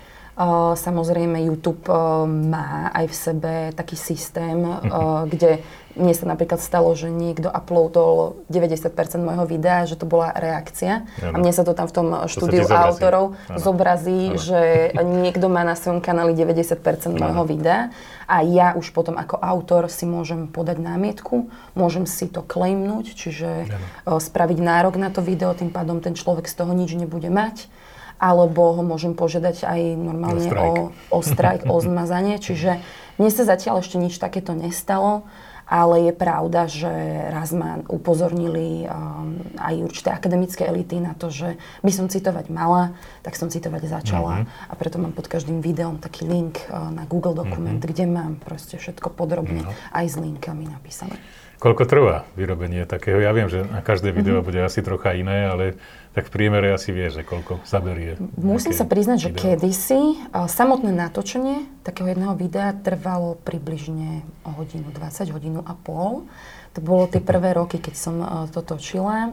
Samozrejme, 0.77 1.49
YouTube 1.49 1.89
uh, 1.89 2.29
má 2.29 2.93
aj 2.93 3.07
v 3.09 3.15
sebe 3.17 3.53
taký 3.73 3.97
systém, 3.97 4.61
uh, 4.61 5.25
kde 5.25 5.65
mne 5.97 6.13
sa 6.13 6.29
napríklad 6.29 6.61
stalo, 6.61 6.93
že 6.93 7.09
niekto 7.09 7.49
uploadol 7.49 8.45
90% 8.53 8.93
môjho 9.17 9.49
videa, 9.49 9.89
že 9.89 9.97
to 9.97 10.05
bola 10.05 10.29
reakcia. 10.37 11.09
Ano. 11.25 11.33
A 11.33 11.37
mne 11.41 11.53
sa 11.57 11.65
to 11.65 11.73
tam 11.73 11.89
v 11.89 11.95
tom 11.97 12.09
to 12.13 12.29
štúdiu 12.29 12.69
autorov 12.69 13.41
ano. 13.49 13.57
zobrazí, 13.57 14.37
ano. 14.37 14.39
že 14.39 14.93
niekto 15.01 15.49
má 15.49 15.65
na 15.65 15.73
svojom 15.73 16.05
kanáli 16.05 16.37
90% 16.37 16.85
ano. 16.85 17.17
môjho 17.17 17.45
videa 17.49 17.81
a 18.29 18.45
ja 18.45 18.77
už 18.77 18.93
potom 18.93 19.17
ako 19.17 19.41
autor 19.41 19.89
si 19.89 20.05
môžem 20.05 20.53
podať 20.53 20.85
námietku, 20.85 21.49
môžem 21.73 22.05
si 22.05 22.29
to 22.29 22.45
claimnúť, 22.45 23.17
čiže 23.17 23.73
ano. 24.05 24.21
spraviť 24.21 24.59
nárok 24.61 25.01
na 25.01 25.09
to 25.09 25.25
video, 25.25 25.57
tým 25.57 25.73
pádom 25.73 26.05
ten 26.05 26.13
človek 26.13 26.45
z 26.45 26.55
toho 26.61 26.77
nič 26.77 26.93
nebude 26.93 27.33
mať 27.33 27.73
alebo 28.17 28.73
ho 28.77 28.83
môžem 28.83 29.13
požiadať 29.13 29.69
aj 29.69 29.81
normálne 29.97 30.49
o, 30.53 30.71
o 31.13 31.19
strajk, 31.21 31.69
o 31.69 31.77
zmazanie. 31.81 32.41
Čiže 32.47 32.81
mne 33.21 33.31
sa 33.33 33.45
zatiaľ 33.45 33.81
ešte 33.81 33.97
nič 34.01 34.17
takéto 34.17 34.57
nestalo 34.57 35.29
ale 35.67 36.09
je 36.09 36.13
pravda, 36.15 36.71
že 36.71 36.91
raz 37.35 37.51
ma 37.51 37.83
upozornili 37.91 38.87
um, 38.87 39.43
aj 39.59 39.75
určité 39.83 40.15
akademické 40.15 40.63
elity 40.63 41.03
na 41.03 41.19
to, 41.19 41.35
že 41.35 41.59
by 41.83 41.91
som 41.91 42.07
citovať 42.07 42.47
mala, 42.55 42.95
tak 43.27 43.35
som 43.35 43.51
citovať 43.51 43.91
začala 43.91 44.47
mm-hmm. 44.47 44.71
a 44.71 44.73
preto 44.79 45.03
mám 45.03 45.11
pod 45.11 45.27
každým 45.27 45.59
videom 45.59 45.99
taký 45.99 46.23
link 46.23 46.63
uh, 46.71 46.87
na 46.95 47.03
Google 47.11 47.35
dokument, 47.35 47.83
mm-hmm. 47.83 47.91
kde 47.91 48.05
mám 48.07 48.33
proste 48.39 48.79
všetko 48.79 49.11
podrobne 49.11 49.67
mm-hmm. 49.67 49.91
aj 49.91 50.07
s 50.07 50.17
linkami 50.23 50.71
napísané. 50.71 51.19
Koľko 51.57 51.89
trvá 51.89 52.29
vyrobenie 52.37 52.85
takého? 52.85 53.17
Ja 53.17 53.33
viem, 53.33 53.49
že 53.49 53.65
na 53.65 53.81
každé 53.81 54.13
video 54.13 54.39
mm-hmm. 54.39 54.49
bude 54.49 54.61
asi 54.61 54.85
trocha 54.85 55.17
iné, 55.17 55.49
ale 55.49 55.81
tak 56.13 56.29
v 56.29 56.35
priemere 56.37 56.73
asi 56.73 56.93
vie, 56.93 57.09
že 57.09 57.25
koľko 57.25 57.65
zaberie. 57.65 58.21
Musím 58.37 58.77
sa 58.77 58.85
priznať, 58.85 59.29
že 59.29 59.31
kedysi 59.33 60.21
samotné 60.33 60.93
natočenie 60.93 61.65
takého 61.81 62.13
jedného 62.13 62.37
videa 62.37 62.77
trvalo 62.77 63.41
približne 63.41 64.25
o 64.45 64.51
hodinu, 64.53 64.93
20 64.93 65.33
hodinu 65.33 65.61
a 65.65 65.73
pol. 65.77 66.29
To 66.77 66.81
bolo 66.85 67.09
tie 67.09 67.25
prvé 67.33 67.57
roky, 67.57 67.81
keď 67.81 67.95
som 67.97 68.15
to 68.53 68.61
točila. 68.61 69.33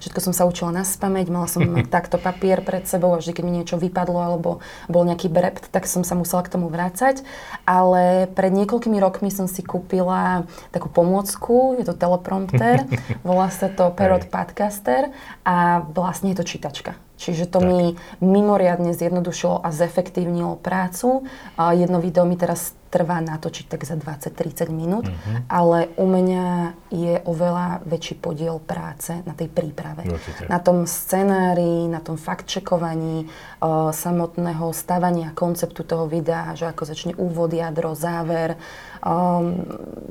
Všetko 0.00 0.20
som 0.24 0.32
sa 0.32 0.48
učila 0.48 0.72
na 0.72 0.84
spameť, 0.84 1.26
mala 1.28 1.44
som 1.44 1.62
takto 1.94 2.16
papier 2.16 2.64
pred 2.64 2.88
sebou 2.88 3.12
a 3.12 3.20
vždy, 3.20 3.36
keď 3.36 3.44
mi 3.44 3.52
niečo 3.52 3.76
vypadlo 3.76 4.16
alebo 4.16 4.64
bol 4.88 5.04
nejaký 5.04 5.28
brept, 5.28 5.68
tak 5.68 5.84
som 5.84 6.00
sa 6.00 6.16
musela 6.16 6.40
k 6.40 6.52
tomu 6.56 6.72
vrácať. 6.72 7.20
Ale 7.68 8.26
pred 8.32 8.52
niekoľkými 8.56 8.96
rokmi 8.96 9.28
som 9.28 9.44
si 9.44 9.60
kúpila 9.60 10.48
takú 10.72 10.88
pomôcku, 10.88 11.76
je 11.76 11.84
to 11.84 11.92
teleprompter, 11.92 12.88
volá 13.28 13.52
sa 13.52 13.68
to 13.68 13.92
Parrot 13.92 14.32
Podcaster 14.32 15.12
a 15.44 15.84
vlastne 15.84 16.32
je 16.32 16.40
to 16.40 16.48
čítačka. 16.48 17.09
Čiže 17.20 17.52
to 17.52 17.60
tak. 17.60 17.68
mi 17.68 17.80
mimoriadne 18.24 18.96
zjednodušilo 18.96 19.60
a 19.60 19.68
zefektívnilo 19.68 20.56
prácu. 20.56 21.28
Jedno 21.60 22.00
video 22.00 22.24
mi 22.24 22.40
teraz 22.40 22.72
trvá 22.90 23.22
natočiť 23.22 23.70
tak 23.70 23.86
za 23.86 23.94
20-30 23.94 24.66
minút, 24.74 25.06
uh-huh. 25.06 25.46
ale 25.46 25.94
u 25.94 26.10
mňa 26.10 26.74
je 26.90 27.22
oveľa 27.22 27.86
väčší 27.86 28.18
podiel 28.18 28.58
práce 28.58 29.14
na 29.22 29.30
tej 29.30 29.46
príprave. 29.46 30.10
Určite. 30.10 30.50
Na 30.50 30.58
tom 30.58 30.90
scenári, 30.90 31.86
na 31.86 32.02
tom 32.02 32.18
faktčekovaní, 32.18 33.30
uh, 33.30 33.94
samotného 33.94 34.74
stavania 34.74 35.30
konceptu 35.30 35.86
toho 35.86 36.10
videa, 36.10 36.58
že 36.58 36.66
ako 36.66 36.82
začne 36.82 37.14
úvod, 37.14 37.54
jadro, 37.54 37.94
záver, 37.94 38.58
um, 39.06 39.54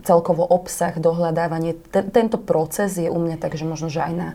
celkovo 0.08 0.48
obsah, 0.48 0.96
dohľadávanie. 0.96 1.76
T- 1.76 2.08
tento 2.08 2.40
proces 2.40 2.96
je 2.96 3.12
u 3.12 3.20
mňa 3.20 3.44
tak, 3.44 3.60
že 3.60 3.68
možno, 3.68 3.92
že 3.92 4.08
aj 4.08 4.14
na 4.16 4.30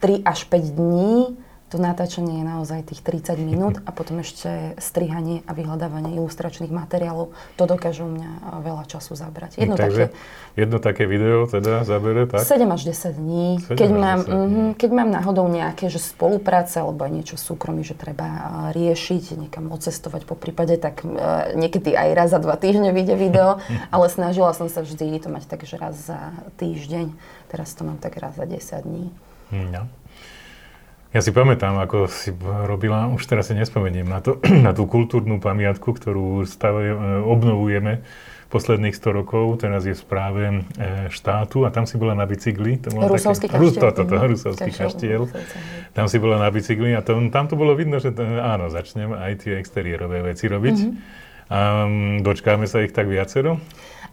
3 0.00 0.24
až 0.24 0.48
5 0.48 0.72
dní 0.72 1.36
to 1.74 1.82
natáčanie 1.82 2.38
je 2.38 2.46
naozaj 2.46 2.86
tých 2.86 3.02
30 3.02 3.34
minút 3.42 3.82
a 3.82 3.90
potom 3.90 4.22
ešte 4.22 4.78
strihanie 4.78 5.42
a 5.50 5.58
vyhľadávanie 5.58 6.14
ilustračných 6.14 6.70
materiálov. 6.70 7.34
To 7.58 7.62
dokáže 7.66 8.06
u 8.06 8.10
mňa 8.14 8.62
veľa 8.62 8.86
času 8.86 9.18
zabrať. 9.18 9.58
Jedno, 9.58 9.74
Takže 9.74 10.14
také, 10.14 10.14
jedno 10.54 10.78
také 10.78 11.10
video 11.10 11.50
teda 11.50 11.82
zabere, 11.82 12.30
tak? 12.30 12.46
7 12.46 12.62
až 12.70 12.94
10 12.94 13.18
dní. 13.18 13.46
7 13.66 13.74
keď, 13.74 13.90
mám, 13.90 14.18
10 14.22 14.30
dní. 14.30 14.38
Mm, 14.38 14.70
keď 14.78 14.90
mám 14.94 15.10
náhodou 15.10 15.50
nejaké 15.50 15.90
že 15.90 15.98
spolupráce 15.98 16.78
alebo 16.78 17.02
aj 17.02 17.10
niečo 17.10 17.34
súkromí, 17.34 17.82
že 17.82 17.98
treba 17.98 18.70
riešiť, 18.70 19.34
niekam 19.34 19.74
odcestovať 19.74 20.30
po 20.30 20.38
prípade, 20.38 20.78
tak 20.78 21.02
uh, 21.02 21.58
niekedy 21.58 21.90
aj 21.90 22.08
raz 22.14 22.28
za 22.30 22.38
dva 22.38 22.54
týždne 22.54 22.94
vyjde 22.94 23.18
video, 23.18 23.58
ale 23.94 24.06
snažila 24.06 24.54
som 24.54 24.70
sa 24.70 24.86
vždy 24.86 25.18
to 25.18 25.26
mať 25.26 25.50
tak, 25.50 25.66
že 25.66 25.74
raz 25.74 25.98
za 25.98 26.38
týždeň. 26.62 27.10
Teraz 27.50 27.74
to 27.74 27.82
mám 27.82 27.98
tak 27.98 28.14
raz 28.22 28.38
za 28.38 28.46
10 28.46 28.62
dní. 28.86 29.10
No. 29.50 29.90
Ja 31.14 31.22
si 31.22 31.30
pamätám, 31.30 31.78
ako 31.78 32.10
si 32.10 32.34
robila, 32.42 33.06
už 33.06 33.22
teraz 33.30 33.46
si 33.46 33.54
nespomeniem 33.54 34.02
na, 34.02 34.18
to, 34.18 34.42
na 34.66 34.74
tú 34.74 34.90
kultúrnu 34.90 35.38
pamiatku, 35.38 35.94
ktorú 35.94 36.42
stave, 36.42 36.90
obnovujeme 37.22 38.02
posledných 38.50 38.94
100 38.94 39.18
rokov, 39.18 39.66
teraz 39.66 39.82
je 39.82 39.94
v 39.94 39.98
správe 39.98 40.42
e, 40.46 40.54
štátu 41.10 41.66
a 41.66 41.74
tam 41.74 41.90
si 41.90 41.98
bola 41.98 42.14
na 42.14 42.22
bicykli. 42.22 42.78
To 42.86 42.94
Rusovský 42.94 43.50
také, 43.50 43.58
kaštiel. 43.58 43.90
To, 44.06 44.14
Rusovský 44.30 44.70
kaštiel. 44.70 45.22
Tam 45.90 46.06
si 46.06 46.22
bola 46.22 46.38
na 46.38 46.54
bicykli 46.54 46.94
a 46.94 47.02
to, 47.02 47.18
tam 47.34 47.50
to 47.50 47.58
bolo 47.58 47.74
vidno, 47.74 47.98
že 47.98 48.14
to, 48.14 48.22
áno, 48.22 48.70
začnem 48.70 49.10
aj 49.10 49.42
tie 49.42 49.58
exteriérové 49.58 50.22
veci 50.22 50.46
robiť. 50.46 50.76
Mm-hmm. 50.78 51.22
A 51.50 51.58
dočkáme 52.22 52.70
sa 52.70 52.86
ich 52.86 52.94
tak 52.94 53.10
viacero. 53.10 53.58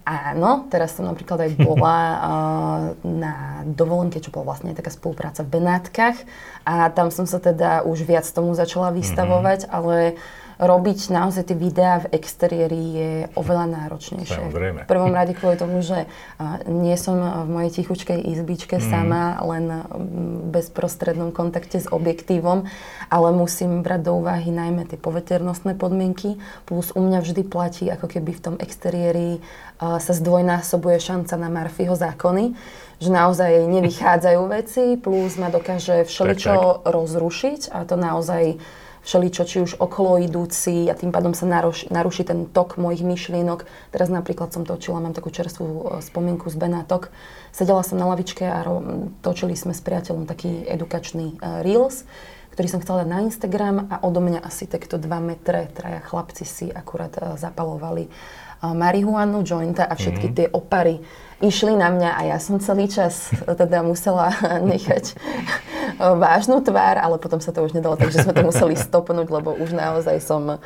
Áno, 0.02 0.66
teraz 0.74 0.98
som 0.98 1.06
napríklad 1.06 1.46
aj 1.46 1.52
bola 1.68 1.98
uh, 1.98 2.82
na 3.06 3.62
dovolenke, 3.70 4.18
čo 4.18 4.34
bola 4.34 4.54
vlastne 4.54 4.74
taká 4.74 4.90
spolupráca 4.90 5.46
v 5.46 5.62
Benátkach 5.62 6.18
a 6.66 6.90
tam 6.90 7.14
som 7.14 7.30
sa 7.30 7.38
teda 7.38 7.86
už 7.86 8.06
viac 8.06 8.26
tomu 8.26 8.58
začala 8.58 8.90
vystavovať, 8.90 9.66
mm-hmm. 9.66 9.78
ale 9.78 10.18
robiť 10.62 11.10
naozaj 11.10 11.50
tie 11.50 11.58
videá 11.58 12.06
v 12.06 12.14
exteriéri 12.14 12.82
je 12.94 13.12
oveľa 13.34 13.66
náročnejšie. 13.66 14.38
Samozrejme. 14.38 14.86
V 14.86 14.90
prvom 14.94 15.10
rade 15.10 15.34
kvôli 15.34 15.58
tomu, 15.58 15.82
že 15.82 16.06
nie 16.70 16.94
som 17.02 17.18
v 17.18 17.50
mojej 17.50 17.82
tichučkej 17.82 18.22
izbičke 18.30 18.78
mm. 18.78 18.86
sama, 18.86 19.42
len 19.42 19.82
v 19.90 20.54
bezprostrednom 20.54 21.34
kontakte 21.34 21.82
s 21.82 21.90
objektívom, 21.90 22.70
ale 23.10 23.28
musím 23.34 23.82
brať 23.82 24.06
do 24.06 24.22
úvahy 24.22 24.54
najmä 24.54 24.86
tie 24.86 25.02
poveternostné 25.02 25.74
podmienky, 25.74 26.38
plus 26.70 26.94
u 26.94 27.02
mňa 27.02 27.26
vždy 27.26 27.42
platí, 27.42 27.90
ako 27.90 28.06
keby 28.06 28.32
v 28.38 28.44
tom 28.46 28.56
exteriéri 28.62 29.42
sa 29.82 30.14
zdvojnásobuje 30.14 31.02
šanca 31.02 31.42
na 31.42 31.50
Murphyho 31.50 31.98
zákony, 31.98 32.54
že 33.02 33.10
naozaj 33.10 33.66
nevychádzajú 33.66 34.42
veci, 34.54 34.94
plus 35.02 35.42
ma 35.42 35.50
dokáže 35.50 36.06
všeličo 36.06 36.86
rozrušiť 36.86 37.74
a 37.74 37.82
to 37.90 37.98
naozaj 37.98 38.62
všeličo, 39.02 39.44
či 39.46 39.58
už 39.66 39.82
okolo 39.82 40.22
idúci 40.22 40.86
a 40.88 40.94
tým 40.94 41.10
pádom 41.10 41.34
sa 41.34 41.50
naruši, 41.50 41.90
naruší 41.90 42.24
ten 42.26 42.46
tok 42.46 42.78
mojich 42.78 43.02
myšlienok. 43.02 43.66
Teraz 43.90 44.14
napríklad 44.14 44.54
som 44.54 44.64
točila, 44.64 45.02
mám 45.02 45.18
takú 45.18 45.34
čerstvú 45.34 45.68
e, 45.68 45.82
spomienku 46.06 46.48
z 46.54 46.58
Benátok. 46.58 47.10
Sedela 47.50 47.82
som 47.82 47.98
na 47.98 48.06
lavičke 48.08 48.46
a 48.46 48.62
ro- 48.62 49.10
točili 49.26 49.58
sme 49.58 49.74
s 49.74 49.82
priateľom 49.82 50.24
taký 50.24 50.64
edukačný 50.64 51.36
uh, 51.44 51.60
Reels, 51.60 52.08
ktorý 52.56 52.68
som 52.72 52.80
chcela 52.80 53.04
dať 53.04 53.10
na 53.12 53.20
Instagram 53.28 53.76
a 53.92 54.00
odo 54.08 54.24
mňa 54.24 54.40
asi 54.40 54.72
takto 54.72 54.96
2 54.96 55.10
metre 55.20 55.68
traja 55.76 56.00
chlapci 56.00 56.48
si 56.48 56.66
akurát 56.72 57.12
uh, 57.20 57.36
zapalovali 57.36 58.08
uh, 58.08 58.51
marihuanu, 58.62 59.42
jointa 59.42 59.90
a 59.90 59.98
všetky 59.98 60.28
mm. 60.30 60.34
tie 60.38 60.48
opary 60.54 61.02
išli 61.42 61.74
na 61.74 61.90
mňa 61.90 62.10
a 62.14 62.22
ja 62.30 62.38
som 62.38 62.62
celý 62.62 62.86
čas 62.86 63.34
teda 63.50 63.82
musela 63.82 64.30
nechať 64.72 65.18
vážnu 65.98 66.62
tvár, 66.62 67.02
ale 67.02 67.18
potom 67.18 67.42
sa 67.42 67.50
to 67.54 67.66
už 67.66 67.74
nedalo, 67.74 67.98
takže 67.98 68.24
sme 68.24 68.34
to 68.34 68.46
museli 68.46 68.78
stopnúť, 68.88 69.28
lebo 69.30 69.54
už 69.58 69.74
naozaj 69.74 70.18
som 70.22 70.58
uh, 70.58 70.60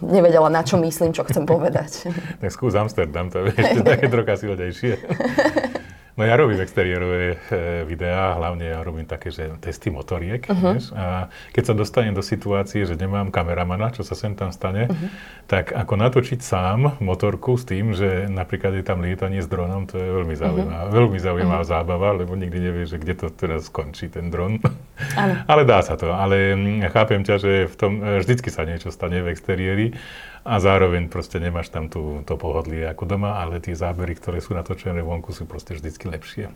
nevedela, 0.00 0.48
na 0.48 0.64
čo 0.64 0.80
myslím, 0.80 1.12
čo 1.12 1.24
chcem 1.28 1.44
povedať. 1.44 2.08
Tak 2.40 2.50
skús 2.50 2.74
Amsterdam, 2.74 3.28
to 3.28 3.48
je 3.48 3.56
ešte 3.56 3.80
také 3.84 4.06
trocha 4.08 4.34
silnejšie. 4.40 4.92
No 6.14 6.22
ja 6.22 6.38
robím 6.38 6.62
exteriérové 6.62 7.34
e, 7.34 7.36
videá, 7.82 8.38
hlavne 8.38 8.70
ja 8.70 8.86
robím 8.86 9.02
také, 9.02 9.34
že 9.34 9.50
testy 9.58 9.90
motoriek, 9.90 10.46
uh-huh. 10.46 10.78
vieš, 10.78 10.94
a 10.94 11.26
keď 11.50 11.62
sa 11.66 11.74
dostanem 11.74 12.14
do 12.14 12.22
situácie, 12.22 12.86
že 12.86 12.94
nemám 12.94 13.34
kameramana, 13.34 13.90
čo 13.90 14.06
sa 14.06 14.14
sem 14.14 14.30
tam 14.38 14.54
stane, 14.54 14.86
uh-huh. 14.86 15.10
tak 15.50 15.74
ako 15.74 15.98
natočiť 15.98 16.38
sám 16.38 17.02
motorku 17.02 17.58
s 17.58 17.66
tým, 17.66 17.98
že 17.98 18.30
napríklad 18.30 18.78
je 18.78 18.86
tam 18.86 19.02
lietanie 19.02 19.42
s 19.42 19.50
dronom, 19.50 19.90
to 19.90 19.98
je 19.98 20.06
veľmi 20.06 20.38
zaujímavá, 20.38 20.82
uh-huh. 20.86 20.94
veľmi 20.94 21.18
zaujímavá 21.18 21.62
uh-huh. 21.66 21.74
zábava, 21.82 22.08
lebo 22.14 22.38
nikdy 22.38 22.58
nevieš, 22.62 22.94
že 22.94 22.98
kde 23.02 23.14
to 23.18 23.26
teraz 23.34 23.66
skončí 23.66 24.06
ten 24.06 24.30
dron. 24.30 24.62
ale 25.50 25.66
dá 25.66 25.82
sa 25.82 25.98
to, 25.98 26.14
ale 26.14 26.54
mm, 26.54 26.94
chápem 26.94 27.26
ťa, 27.26 27.36
že 27.42 27.52
v 27.66 27.74
tom 27.74 27.92
e, 27.98 28.22
vždycky 28.22 28.54
sa 28.54 28.62
niečo 28.62 28.94
stane 28.94 29.18
v 29.18 29.34
exteriéri 29.34 29.98
a 30.44 30.60
zároveň 30.60 31.08
proste 31.08 31.40
nemáš 31.40 31.72
tam 31.72 31.88
tú, 31.88 32.20
to 32.28 32.36
pohodlie 32.36 32.84
ako 32.84 33.08
doma, 33.08 33.40
ale 33.40 33.64
tie 33.64 33.72
zábery, 33.72 34.12
ktoré 34.12 34.44
sú 34.44 34.52
natočené 34.52 35.00
vonku, 35.00 35.32
sú 35.32 35.48
proste 35.48 35.72
vždycky 35.72 36.04
lepšie. 36.12 36.52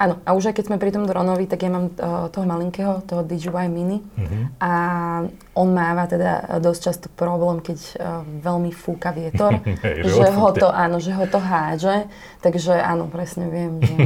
Áno, 0.00 0.16
a 0.24 0.32
už 0.32 0.50
aj 0.50 0.54
keď 0.56 0.64
sme 0.72 0.80
pri 0.80 0.96
tom 0.96 1.04
dronovi, 1.04 1.44
tak 1.44 1.60
ja 1.60 1.68
mám 1.68 1.92
uh, 2.00 2.32
toho 2.32 2.48
malinkého, 2.48 3.04
toho 3.04 3.20
DJI 3.20 3.68
Mini 3.68 4.00
uh-huh. 4.00 4.44
a 4.56 4.72
on 5.52 5.68
máva 5.68 6.08
teda 6.08 6.60
dosť 6.64 6.80
často 6.80 7.06
problém, 7.12 7.60
keď 7.60 7.78
uh, 8.00 8.24
veľmi 8.24 8.72
fúka 8.72 9.12
vietor, 9.12 9.60
hey, 9.84 10.00
že, 10.00 10.32
ho 10.32 10.48
to, 10.56 10.72
áno, 10.72 10.96
že 10.96 11.12
ho 11.12 11.28
to 11.28 11.36
hádže, 11.36 12.08
takže 12.40 12.72
áno, 12.72 13.04
presne 13.12 13.52
viem, 13.52 13.84
že... 13.84 13.96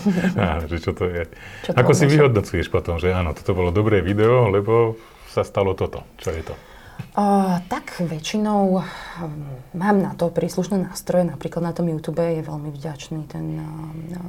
áno, 0.50 0.66
že 0.66 0.82
čo 0.82 0.90
to 0.98 1.06
je. 1.06 1.30
Čo 1.62 1.70
to 1.72 1.78
Ako 1.78 1.94
si 1.94 2.10
vyhodnocuješ 2.10 2.66
potom, 2.66 2.98
že 2.98 3.14
áno, 3.14 3.38
toto 3.38 3.54
bolo 3.54 3.70
dobré 3.70 4.02
video, 4.02 4.50
lebo 4.50 4.98
sa 5.30 5.46
stalo 5.46 5.78
toto. 5.78 6.02
Čo 6.18 6.34
je 6.34 6.42
to? 6.42 6.54
Uh, 7.10 7.58
tak 7.66 7.98
väčšinou 7.98 8.78
um, 8.78 8.84
mám 9.74 9.96
na 9.98 10.12
to 10.14 10.30
príslušné 10.30 10.78
nástroje, 10.90 11.26
napríklad 11.26 11.62
na 11.64 11.72
tom 11.72 11.88
YouTube 11.88 12.20
je 12.20 12.44
veľmi 12.44 12.70
vďačný 12.70 13.26
ten 13.26 13.58
uh, 13.58 13.66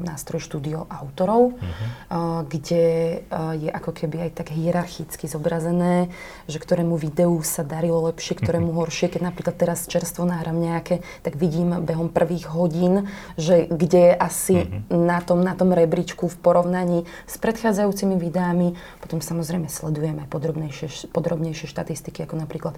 nástroj 0.01 0.41
štúdio 0.41 0.89
autorov, 0.89 1.57
uh-huh. 1.57 1.61
uh, 1.61 2.41
kde 2.47 3.21
uh, 3.27 3.53
je 3.57 3.69
ako 3.69 3.91
keby 3.93 4.29
aj 4.29 4.31
tak 4.41 4.47
hierarchicky 4.55 5.27
zobrazené, 5.27 6.09
že 6.47 6.57
ktorému 6.57 6.95
videu 6.95 7.35
sa 7.43 7.67
darilo 7.67 8.07
lepšie, 8.07 8.39
ktorému 8.39 8.71
uh-huh. 8.71 8.87
horšie. 8.87 9.11
Keď 9.11 9.21
napríklad 9.21 9.55
teraz 9.57 9.85
čerstvo 9.85 10.23
náram 10.23 10.55
nejaké, 10.55 11.03
tak 11.21 11.35
vidím 11.35 11.83
behom 11.83 12.07
prvých 12.07 12.49
hodín, 12.49 13.11
že 13.41 13.67
kde 13.67 14.13
je 14.13 14.13
asi 14.15 14.55
uh-huh. 14.63 14.93
na, 14.93 15.19
tom, 15.21 15.43
na 15.43 15.57
tom 15.57 15.73
rebríčku 15.75 16.29
v 16.29 16.37
porovnaní 16.39 16.99
s 17.27 17.35
predchádzajúcimi 17.41 18.15
videami. 18.21 18.77
Potom 19.01 19.19
samozrejme 19.19 19.65
sledujeme 19.65 20.29
podrobnejšie, 20.29 21.09
podrobnejšie 21.09 21.65
štatistiky, 21.65 22.25
ako 22.29 22.37
napríklad 22.37 22.60
napríklad 22.61 22.77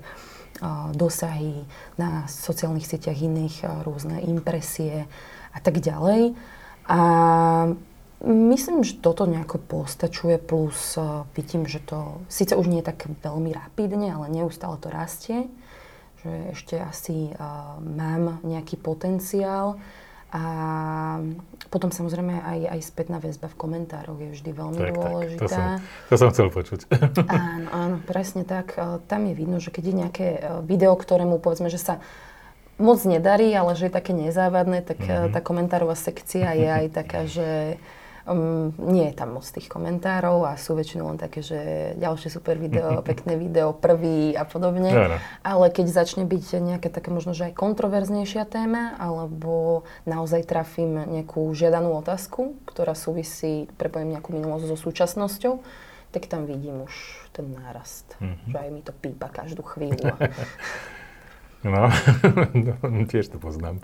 dosahy 0.95 1.67
na 1.99 2.23
sociálnych 2.31 2.87
sieťach 2.87 3.19
iných, 3.19 3.83
rôzne 3.83 4.23
impresie 4.23 5.11
a 5.51 5.59
tak 5.59 5.83
ďalej. 5.83 6.39
A 6.87 6.99
myslím, 8.23 8.87
že 8.87 9.03
toto 9.03 9.27
nejako 9.27 9.59
postačuje, 9.59 10.39
plus 10.39 10.95
vidím, 11.35 11.67
že 11.67 11.83
to 11.83 12.23
síce 12.31 12.55
už 12.55 12.71
nie 12.71 12.79
tak 12.79 13.03
veľmi 13.11 13.51
rapidne, 13.51 14.15
ale 14.15 14.31
neustále 14.31 14.79
to 14.79 14.87
rastie, 14.87 15.51
že 16.23 16.31
ešte 16.55 16.79
asi 16.79 17.35
mám 17.83 18.39
nejaký 18.47 18.79
potenciál. 18.79 19.75
A 20.33 20.41
potom 21.69 21.93
samozrejme 21.93 22.41
aj, 22.41 22.59
aj 22.73 22.79
spätná 22.81 23.21
väzba 23.21 23.53
v 23.53 23.57
komentároch 23.57 24.17
je 24.17 24.29
vždy 24.33 24.49
veľmi 24.49 24.81
tak, 24.81 24.93
dôležitá. 24.97 25.45
Tak, 25.45 25.45
to, 25.45 25.53
som, 25.53 25.65
to 26.09 26.15
som 26.17 26.29
chcel 26.33 26.47
počuť. 26.49 26.79
áno, 27.29 27.67
áno, 27.69 27.95
presne 28.01 28.41
tak. 28.41 28.73
Tam 29.05 29.21
je 29.29 29.33
vidno, 29.37 29.61
že 29.61 29.69
keď 29.69 29.83
je 29.85 29.93
nejaké 29.93 30.27
video, 30.65 30.97
ktorému 30.97 31.37
povedzme, 31.37 31.69
že 31.69 31.77
sa 31.77 32.01
moc 32.81 32.97
nedarí, 33.05 33.53
ale 33.53 33.77
že 33.77 33.87
je 33.89 33.93
také 33.93 34.17
nezávadné, 34.17 34.81
tak 34.81 35.05
mm-hmm. 35.05 35.37
tá 35.37 35.39
komentárová 35.45 35.93
sekcia 35.93 36.57
je 36.57 36.65
aj 36.65 36.85
taká, 36.89 37.29
že 37.29 37.77
Um, 38.24 38.72
nie 38.80 39.12
je 39.12 39.20
tam 39.20 39.36
moc 39.36 39.44
tých 39.44 39.68
komentárov 39.68 40.48
a 40.48 40.56
sú 40.56 40.80
väčšinou 40.80 41.12
len 41.12 41.20
také, 41.20 41.44
že 41.44 41.92
ďalšie 42.00 42.32
super 42.32 42.56
video, 42.56 43.00
pekné 43.12 43.36
video, 43.36 43.75
prvý 43.75 44.32
a 44.32 44.48
podobne. 44.48 44.89
Ja, 44.89 45.20
Ale 45.44 45.68
keď 45.68 45.92
začne 45.92 46.24
byť 46.24 46.63
nejaká 46.63 46.88
taká 46.88 47.12
možno, 47.12 47.36
že 47.36 47.51
aj 47.51 47.60
kontroverznejšia 47.60 48.48
téma, 48.48 48.96
alebo 48.96 49.84
naozaj 50.08 50.48
trafím 50.48 51.03
nejakú 51.03 51.51
žiadanú 51.51 52.00
otázku, 52.00 52.56
ktorá 52.63 52.96
súvisí, 52.96 53.68
prepojím 53.75 54.15
nejakú 54.15 54.32
minulosť 54.32 54.72
so 54.72 54.77
súčasnosťou, 54.80 55.60
tak 56.15 56.32
tam 56.32 56.48
vidím 56.48 56.88
už 56.88 56.94
ten 57.36 57.51
nárast. 57.51 58.15
Mm-hmm. 58.24 58.50
Že 58.53 58.58
aj 58.62 58.70
mi 58.72 58.82
to 58.86 58.94
pípa 58.96 59.27
každú 59.27 59.68
chvíľu. 59.68 60.15
no, 61.63 61.88
tiež 63.08 63.32
to 63.32 63.38
poznám. 63.39 63.80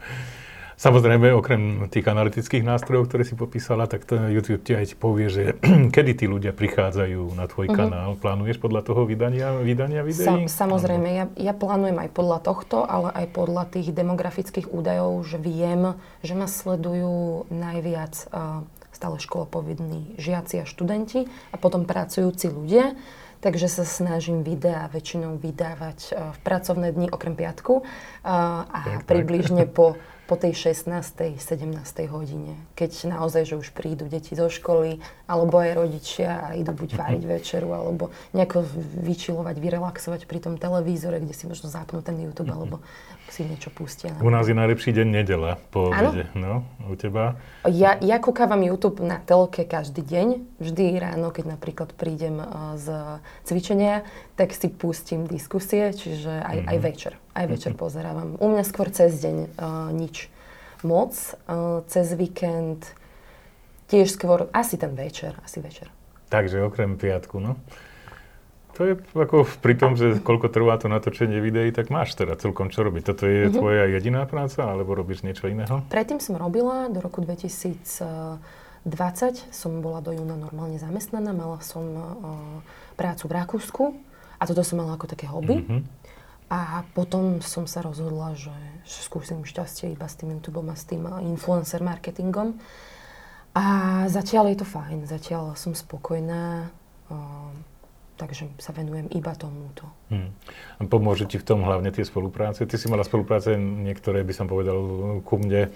Samozrejme, 0.79 1.36
okrem 1.36 1.91
tých 1.91 2.07
analytických 2.07 2.63
nástrojov, 2.63 3.12
ktoré 3.12 3.27
si 3.27 3.36
popísala, 3.36 3.83
tak 3.91 4.07
to 4.07 4.15
YouTube 4.31 4.63
ti 4.63 4.79
aj 4.79 4.95
povie, 4.95 5.27
že 5.27 5.59
kedy 5.95 6.24
tí 6.24 6.24
ľudia 6.24 6.55
prichádzajú 6.55 7.36
na 7.36 7.51
tvoj 7.51 7.67
mm-hmm. 7.67 7.79
kanál. 7.83 8.15
Plánuješ 8.15 8.63
podľa 8.63 8.88
toho 8.88 9.03
vydania, 9.03 9.59
vydania 9.59 10.07
videí? 10.07 10.48
Sa, 10.48 10.63
samozrejme, 10.63 11.07
ja, 11.12 11.25
ja 11.36 11.51
plánujem 11.51 12.00
aj 12.00 12.09
podľa 12.15 12.39
tohto, 12.48 12.88
ale 12.88 13.12
aj 13.12 13.27
podľa 13.36 13.67
tých 13.75 13.91
demografických 13.91 14.71
údajov, 14.71 15.27
že 15.27 15.36
viem, 15.36 16.00
že 16.24 16.31
ma 16.31 16.48
sledujú 16.48 17.51
najviac 17.51 18.31
uh, 18.31 18.63
stále 18.95 19.19
školopovidní 19.19 20.15
žiaci 20.15 20.63
a 20.63 20.65
študenti 20.65 21.27
a 21.51 21.59
potom 21.59 21.83
pracujúci 21.83 22.48
ľudia. 22.48 22.95
Takže 23.43 23.67
sa 23.67 23.83
snažím 23.83 24.48
videá 24.48 24.88
väčšinou 24.88 25.43
vydávať 25.43 26.15
uh, 26.15 26.31
v 26.31 26.39
pracovné 26.39 26.95
dni 26.95 27.12
okrem 27.12 27.36
piatku 27.36 27.83
uh, 27.83 27.83
a 28.63 29.03
približne 29.03 29.67
po 29.67 30.00
po 30.29 30.38
tej 30.38 30.53
16. 30.53 31.41
17. 31.41 31.41
hodine, 32.05 32.53
keď 32.77 33.09
naozaj, 33.09 33.50
že 33.50 33.55
už 33.57 33.74
prídu 33.74 34.05
deti 34.05 34.38
zo 34.38 34.45
školy, 34.45 35.01
alebo 35.25 35.57
aj 35.57 35.74
rodičia 35.74 36.45
a 36.45 36.48
idú 36.53 36.69
buď 36.69 36.89
váriť 36.93 37.24
večeru, 37.41 37.74
alebo 37.74 38.13
nejako 38.38 38.62
vyčilovať, 39.01 39.57
vyrelaxovať 39.57 40.29
pri 40.29 40.38
tom 40.38 40.62
televízore, 40.62 41.17
kde 41.17 41.33
si 41.33 41.50
možno 41.50 41.74
zapnú 41.74 42.05
ten 42.05 42.21
YouTube, 42.21 42.53
alebo 42.53 42.77
si 43.39 43.48
niečo 43.48 43.72
pustia. 43.72 44.12
U 44.19 44.27
nás 44.27 44.51
je 44.51 44.51
najlepší 44.51 44.91
deň 44.91 45.08
nedela 45.08 45.55
po 45.72 45.96
obede, 45.96 46.27
no, 46.36 46.67
u 46.91 47.00
teba? 47.00 47.39
Ja, 47.63 47.96
ja 48.03 48.19
kúkávam 48.19 48.60
YouTube 48.60 49.00
na 49.00 49.24
telke 49.24 49.63
každý 49.63 50.03
deň, 50.03 50.60
vždy 50.60 51.00
ráno, 51.00 51.31
keď 51.31 51.55
napríklad 51.55 51.96
prídem 51.96 52.43
uh, 52.43 52.75
z 52.75 52.91
cvičenia, 53.48 54.03
tak 54.36 54.51
si 54.51 54.67
pustím 54.67 55.24
diskusie, 55.24 55.96
čiže 55.96 56.43
aj, 56.43 56.58
mm-hmm. 56.60 56.72
aj 56.75 56.77
večer, 56.84 57.13
aj 57.31 57.46
večer 57.48 57.72
mm-hmm. 57.72 57.84
pozerávam. 57.88 58.29
U 58.43 58.51
mňa 58.51 58.63
skôr 58.67 58.91
cez 58.91 59.15
deň 59.24 59.38
uh, 59.55 59.88
nič 59.96 60.27
moc, 60.84 61.15
uh, 61.48 61.79
cez 61.88 62.12
víkend 62.19 62.91
tiež 63.88 64.12
skôr, 64.12 64.52
asi 64.52 64.75
ten 64.75 64.91
večer, 64.99 65.39
asi 65.47 65.63
večer. 65.63 65.88
Takže 66.28 66.60
okrem 66.67 66.99
piatku, 66.99 67.39
no. 67.39 67.56
To 68.79 68.87
je 68.87 68.95
ako 68.95 69.43
pri 69.59 69.75
tom, 69.75 69.99
že 69.99 70.23
koľko 70.23 70.47
trvá 70.47 70.79
to 70.79 70.87
natočenie 70.87 71.43
videí, 71.43 71.67
tak 71.75 71.91
máš 71.91 72.15
teda 72.15 72.39
celkom 72.39 72.71
čo 72.71 72.87
robiť. 72.87 73.11
Toto 73.11 73.27
je 73.27 73.51
mm-hmm. 73.51 73.59
tvoja 73.59 73.83
jediná 73.91 74.23
práca, 74.23 74.71
alebo 74.71 74.95
robíš 74.95 75.27
niečo 75.27 75.51
iného? 75.51 75.83
Predtým 75.91 76.23
som 76.23 76.39
robila, 76.39 76.87
do 76.87 77.03
roku 77.03 77.19
2020 77.19 78.39
som 79.51 79.71
bola 79.83 79.99
do 79.99 80.15
júna 80.15 80.39
normálne 80.39 80.79
zamestnaná, 80.79 81.35
mala 81.35 81.59
som 81.59 81.83
uh, 81.91 82.07
prácu 82.95 83.27
v 83.27 83.35
Rakúsku 83.35 83.83
a 84.39 84.47
toto 84.47 84.63
som 84.63 84.79
mala 84.79 84.95
ako 84.95 85.11
také 85.11 85.27
hobby. 85.27 85.59
Mm-hmm. 85.59 85.81
A 86.47 86.87
potom 86.95 87.43
som 87.43 87.67
sa 87.67 87.83
rozhodla, 87.83 88.31
že, 88.39 88.55
skúsim 88.87 89.43
šťastie 89.43 89.91
iba 89.91 90.07
s 90.07 90.15
tým 90.15 90.39
YouTube 90.39 90.63
a 90.63 90.79
s 90.79 90.87
tým 90.87 91.03
influencer 91.27 91.83
marketingom. 91.83 92.55
A 93.59 93.65
zatiaľ 94.07 94.55
je 94.55 94.63
to 94.63 94.67
fajn, 94.71 95.03
zatiaľ 95.03 95.59
som 95.59 95.75
spokojná. 95.75 96.71
Uh, 97.11 97.51
Takže 98.19 98.51
sa 98.60 98.75
venujem 98.75 99.08
iba 99.15 99.32
tomuto. 99.32 99.88
Hmm. 100.12 100.36
Pomôže 100.91 101.23
ti 101.23 101.39
v 101.39 101.47
tom 101.47 101.63
hlavne 101.63 101.88
tie 101.88 102.03
spolupráce? 102.03 102.67
Ty 102.67 102.75
si 102.75 102.91
mala 102.91 103.08
spolupráce 103.08 103.55
niektoré, 103.55 104.27
by 104.27 104.34
som 104.36 104.51
povedal, 104.51 104.75
ku 105.23 105.39
mne, 105.39 105.71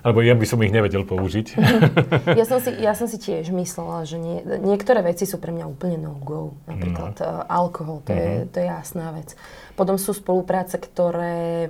alebo 0.00 0.24
ja 0.24 0.32
by 0.32 0.46
som 0.48 0.56
ich 0.64 0.72
nevedel 0.72 1.04
použiť. 1.04 1.60
ja, 2.40 2.44
som 2.48 2.64
si, 2.64 2.72
ja 2.80 2.96
som 2.96 3.12
si 3.12 3.20
tiež 3.20 3.52
myslela, 3.52 4.08
že 4.08 4.16
nie, 4.16 4.40
niektoré 4.64 5.04
veci 5.04 5.28
sú 5.28 5.36
pre 5.36 5.52
mňa 5.52 5.68
úplne 5.68 6.00
no-go. 6.00 6.56
Napríklad 6.64 7.12
no. 7.20 7.28
uh, 7.28 7.44
alkohol, 7.44 8.00
to, 8.08 8.16
uh-huh. 8.16 8.24
je, 8.24 8.32
mhm. 8.40 8.48
to 8.48 8.56
je 8.56 8.66
jasná 8.72 9.06
vec. 9.12 9.28
Potom 9.76 10.00
sú 10.00 10.16
spolupráce, 10.16 10.80
ktoré 10.80 11.68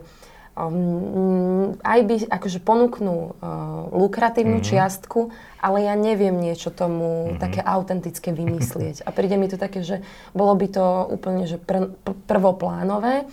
um, 0.57 1.77
aj 1.81 2.01
by 2.05 2.15
akože 2.29 2.59
ponúknú 2.61 3.17
uh, 3.17 3.89
lukratívnu 3.93 4.61
mm-hmm. 4.61 4.69
čiastku, 4.69 5.33
ale 5.61 5.89
ja 5.89 5.95
neviem 5.97 6.37
niečo 6.37 6.69
tomu 6.73 7.33
mm-hmm. 7.33 7.41
také 7.41 7.61
autentické 7.65 8.31
vymyslieť. 8.33 9.05
A 9.05 9.11
príde 9.15 9.37
mi 9.41 9.49
to 9.49 9.57
také, 9.57 9.81
že 9.81 10.05
bolo 10.37 10.53
by 10.57 10.67
to 10.69 10.85
úplne 11.09 11.45
že 11.49 11.57
pr- 11.57 11.93
pr- 12.05 12.19
prvoplánové, 12.29 13.25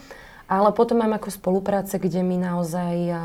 ale 0.50 0.70
potom 0.74 0.98
mám 0.98 1.14
ako 1.20 1.30
spolupráce, 1.30 2.02
kde 2.02 2.26
mi 2.26 2.40
naozaj 2.40 2.96
uh, 3.12 3.20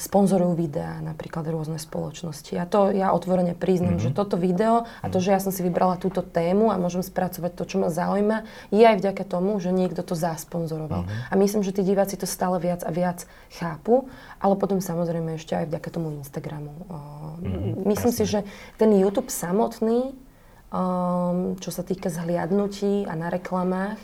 sponzorujú 0.00 0.56
videá, 0.56 1.04
napríklad 1.04 1.44
rôzne 1.44 1.76
spoločnosti. 1.76 2.56
A 2.56 2.64
to 2.64 2.88
ja 2.96 3.12
otvorene 3.12 3.52
priznám, 3.52 4.00
mm-hmm. 4.00 4.12
že 4.12 4.16
toto 4.16 4.40
video 4.40 4.88
a 5.04 5.06
to, 5.12 5.20
že 5.20 5.36
ja 5.36 5.40
som 5.40 5.52
si 5.52 5.60
vybrala 5.60 6.00
túto 6.00 6.24
tému 6.24 6.72
a 6.72 6.80
môžem 6.80 7.04
spracovať 7.04 7.52
to, 7.60 7.62
čo 7.68 7.76
ma 7.76 7.92
zaujíma, 7.92 8.48
je 8.72 8.80
aj 8.80 8.96
vďaka 9.04 9.24
tomu, 9.28 9.60
že 9.60 9.68
niekto 9.68 10.00
to 10.00 10.16
zasponzoroval. 10.16 11.04
Mm-hmm. 11.04 11.28
A 11.28 11.32
myslím, 11.36 11.60
že 11.60 11.76
tí 11.76 11.84
diváci 11.84 12.16
to 12.16 12.24
stále 12.24 12.56
viac 12.56 12.80
a 12.82 12.90
viac 12.90 13.28
chápu, 13.52 14.08
ale 14.40 14.56
potom 14.56 14.80
samozrejme 14.80 15.36
ešte 15.36 15.52
aj 15.52 15.68
vďaka 15.68 15.88
tomu 15.92 16.08
Instagramu. 16.16 16.72
Mm-hmm. 17.44 17.84
Myslím 17.84 18.12
Jasne. 18.16 18.24
si, 18.24 18.32
že 18.32 18.40
ten 18.80 18.90
YouTube 18.96 19.28
samotný, 19.28 20.16
um, 20.72 21.60
čo 21.60 21.68
sa 21.68 21.84
týka 21.84 22.08
zhliadnutí 22.08 23.04
a 23.04 23.12
na 23.12 23.28
reklamách, 23.28 24.00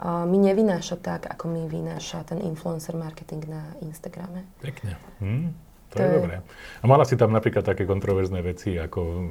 mi 0.00 0.38
nevynáša 0.40 0.96
tak, 0.96 1.28
ako 1.28 1.44
mi 1.52 1.68
vynáša 1.68 2.24
ten 2.24 2.40
influencer 2.40 2.96
marketing 2.96 3.44
na 3.48 3.62
Instagrame. 3.84 4.48
Pekne. 4.64 4.96
Hm. 5.20 5.52
To, 5.90 5.98
to 5.98 6.02
je, 6.02 6.08
je 6.08 6.18
dobré. 6.22 6.36
A 6.80 6.84
mala 6.86 7.02
si 7.02 7.18
tam 7.18 7.34
napríklad 7.34 7.66
také 7.66 7.82
kontroverzné 7.82 8.46
veci, 8.46 8.78
ako 8.78 9.26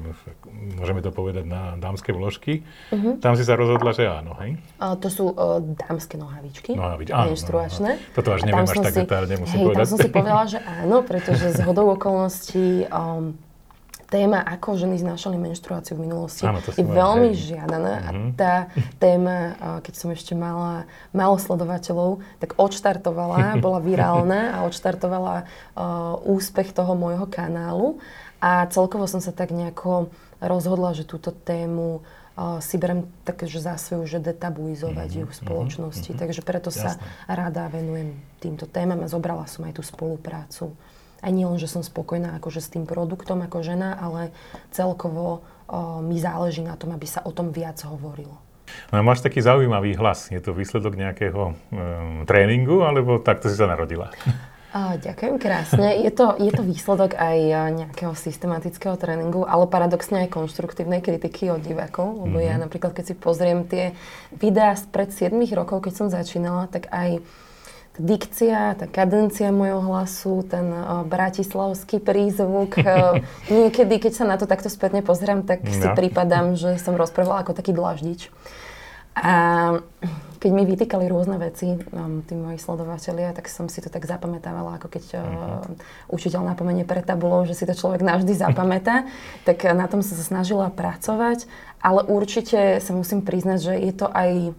môžeme 0.76 1.00
to 1.00 1.08
povedať 1.08 1.48
na 1.48 1.80
dámske 1.80 2.12
vložky. 2.12 2.68
Uh-huh. 2.92 3.16
Tam 3.16 3.32
si 3.32 3.48
sa 3.48 3.56
rozhodla, 3.56 3.96
že 3.96 4.04
áno, 4.04 4.36
hej? 4.44 4.60
A 4.76 4.92
to 4.92 5.08
sú 5.08 5.32
uh, 5.32 5.56
dámske 5.88 6.20
nohavičky, 6.20 6.76
Nohavič, 6.76 7.16
áno, 7.16 7.32
menštruačné. 7.32 7.90
No, 7.96 8.04
no. 8.04 8.12
Toto 8.12 8.36
až 8.36 8.44
neviem 8.44 8.68
až 8.68 8.76
tak 8.76 8.92
detálne, 8.92 9.34
musím 9.40 9.56
hej, 9.56 9.66
povedať. 9.72 9.80
Tam 9.80 9.92
som 9.96 9.98
si 10.04 10.10
povedala, 10.12 10.44
že 10.44 10.58
áno, 10.60 10.96
pretože 11.00 11.46
z 11.56 11.60
hodou 11.68 11.86
okolností 11.96 12.68
um, 12.92 13.40
téma, 14.10 14.42
ako 14.42 14.74
ženy 14.74 14.98
znášali 14.98 15.38
menštruáciu 15.38 15.94
v 15.94 16.10
minulosti, 16.10 16.42
Áno, 16.42 16.58
je 16.58 16.82
veľmi 16.82 17.30
hej. 17.30 17.54
žiadaná 17.54 17.94
mm-hmm. 18.02 18.08
a 18.08 18.10
mhm. 18.10 18.30
tá 18.34 18.54
téma, 18.98 19.54
keď 19.86 19.94
som 19.94 20.10
ešte 20.10 20.34
mala 20.34 20.90
málo 21.14 21.38
sledovateľov, 21.38 22.20
tak 22.42 22.58
odštartovala, 22.58 23.54
bola 23.64 23.78
virálna 23.78 24.58
a 24.58 24.66
odštartovala 24.66 25.46
uh, 25.46 26.18
úspech 26.26 26.74
toho 26.74 26.98
môjho 26.98 27.30
kanálu 27.30 28.02
a 28.42 28.66
celkovo 28.68 29.06
som 29.06 29.22
sa 29.22 29.30
tak 29.30 29.54
nejako 29.54 30.10
rozhodla, 30.42 30.90
že 30.96 31.06
túto 31.06 31.30
tému 31.30 32.02
uh, 32.02 32.58
si 32.58 32.80
berem 32.82 33.06
také, 33.22 33.46
že 33.46 33.62
za 33.62 33.78
svoju, 33.78 34.10
že 34.10 34.18
detabuizovať 34.18 35.06
mm-hmm, 35.06 35.22
ju 35.22 35.26
v 35.30 35.38
spoločnosti. 35.38 36.10
Mm-hmm, 36.10 36.22
Takže 36.26 36.40
preto 36.42 36.74
Jasne. 36.74 36.98
sa 36.98 37.00
rada 37.30 37.70
venujem 37.70 38.18
týmto 38.42 38.66
témam 38.66 39.06
a 39.06 39.12
zobrala 39.12 39.46
som 39.46 39.62
aj 39.68 39.78
tú 39.78 39.82
spoluprácu 39.86 40.74
aj 41.20 41.30
nie 41.32 41.46
len, 41.46 41.60
že 41.60 41.68
som 41.68 41.84
spokojná 41.84 42.36
akože 42.40 42.60
s 42.60 42.72
tým 42.72 42.84
produktom 42.88 43.44
ako 43.44 43.60
žena, 43.60 43.96
ale 43.96 44.32
celkovo 44.72 45.40
o, 45.68 46.00
mi 46.00 46.16
záleží 46.16 46.64
na 46.64 46.76
tom, 46.76 46.96
aby 46.96 47.06
sa 47.08 47.20
o 47.24 47.32
tom 47.32 47.52
viac 47.52 47.80
hovorilo. 47.84 48.40
No, 48.94 49.02
máš 49.02 49.22
taký 49.22 49.42
zaujímavý 49.42 49.98
hlas. 49.98 50.30
Je 50.30 50.38
to 50.38 50.54
výsledok 50.54 50.94
nejakého 50.94 51.54
um, 51.54 52.22
tréningu, 52.22 52.86
alebo 52.86 53.18
takto 53.18 53.50
si 53.50 53.58
sa 53.58 53.66
narodila? 53.66 54.14
A, 54.70 54.94
ďakujem 55.02 55.42
krásne. 55.42 55.98
Je 55.98 56.14
to, 56.14 56.38
je 56.38 56.54
to 56.54 56.62
výsledok 56.62 57.18
aj 57.18 57.38
nejakého 57.74 58.14
systematického 58.14 58.94
tréningu, 58.94 59.42
ale 59.42 59.66
paradoxne 59.66 60.22
aj 60.22 60.30
konštruktívnej 60.30 61.02
kritiky 61.02 61.50
od 61.50 61.58
divákov, 61.58 62.22
lebo 62.22 62.38
mm-hmm. 62.38 62.50
ja 62.54 62.54
napríklad, 62.54 62.94
keď 62.94 63.04
si 63.10 63.14
pozriem 63.18 63.66
tie 63.66 63.98
videá 64.30 64.78
pred 64.94 65.10
7 65.10 65.34
rokov, 65.58 65.82
keď 65.82 65.94
som 65.98 66.06
začínala, 66.06 66.70
tak 66.70 66.86
aj 66.94 67.18
dikcia, 68.00 68.74
tá 68.80 68.88
kadencia 68.88 69.52
mojho 69.52 69.84
hlasu, 69.84 70.40
ten 70.48 70.72
uh, 70.72 71.04
bratislavský 71.04 72.00
prízvuk. 72.00 72.80
Uh, 72.80 73.20
niekedy, 73.52 74.00
keď 74.00 74.12
sa 74.16 74.24
na 74.24 74.40
to 74.40 74.48
takto 74.48 74.72
spätne 74.72 75.04
pozriem, 75.04 75.44
tak 75.44 75.60
no. 75.62 75.70
si 75.70 75.86
pripadám, 75.92 76.56
že 76.56 76.80
som 76.80 76.96
rozprávala 76.96 77.44
ako 77.44 77.52
taký 77.52 77.76
dlaždič. 77.76 78.32
A 79.12 79.34
keď 80.40 80.50
mi 80.56 80.64
vytýkali 80.64 81.04
rôzne 81.12 81.36
veci, 81.36 81.76
um, 81.76 82.24
tí 82.24 82.32
moji 82.32 82.56
sledovateľia, 82.56 83.36
tak 83.36 83.52
som 83.52 83.68
si 83.68 83.84
to 83.84 83.92
tak 83.92 84.08
zapamätávala, 84.08 84.80
ako 84.80 84.88
keď 84.88 85.04
uh, 85.12 85.20
učiteľ 86.08 86.48
napomenie 86.48 86.88
pre 86.88 87.04
tabulou, 87.04 87.44
že 87.44 87.52
si 87.52 87.68
to 87.68 87.76
človek 87.76 88.00
navždy 88.00 88.32
zapamätá, 88.32 89.04
tak 89.48 89.68
na 89.76 89.84
tom 89.84 90.00
som 90.00 90.16
sa 90.16 90.24
snažila 90.24 90.72
pracovať, 90.72 91.44
ale 91.84 92.00
určite 92.08 92.80
sa 92.80 92.92
musím 92.96 93.20
priznať, 93.20 93.58
že 93.60 93.74
je 93.76 93.92
to 93.92 94.08
aj 94.08 94.56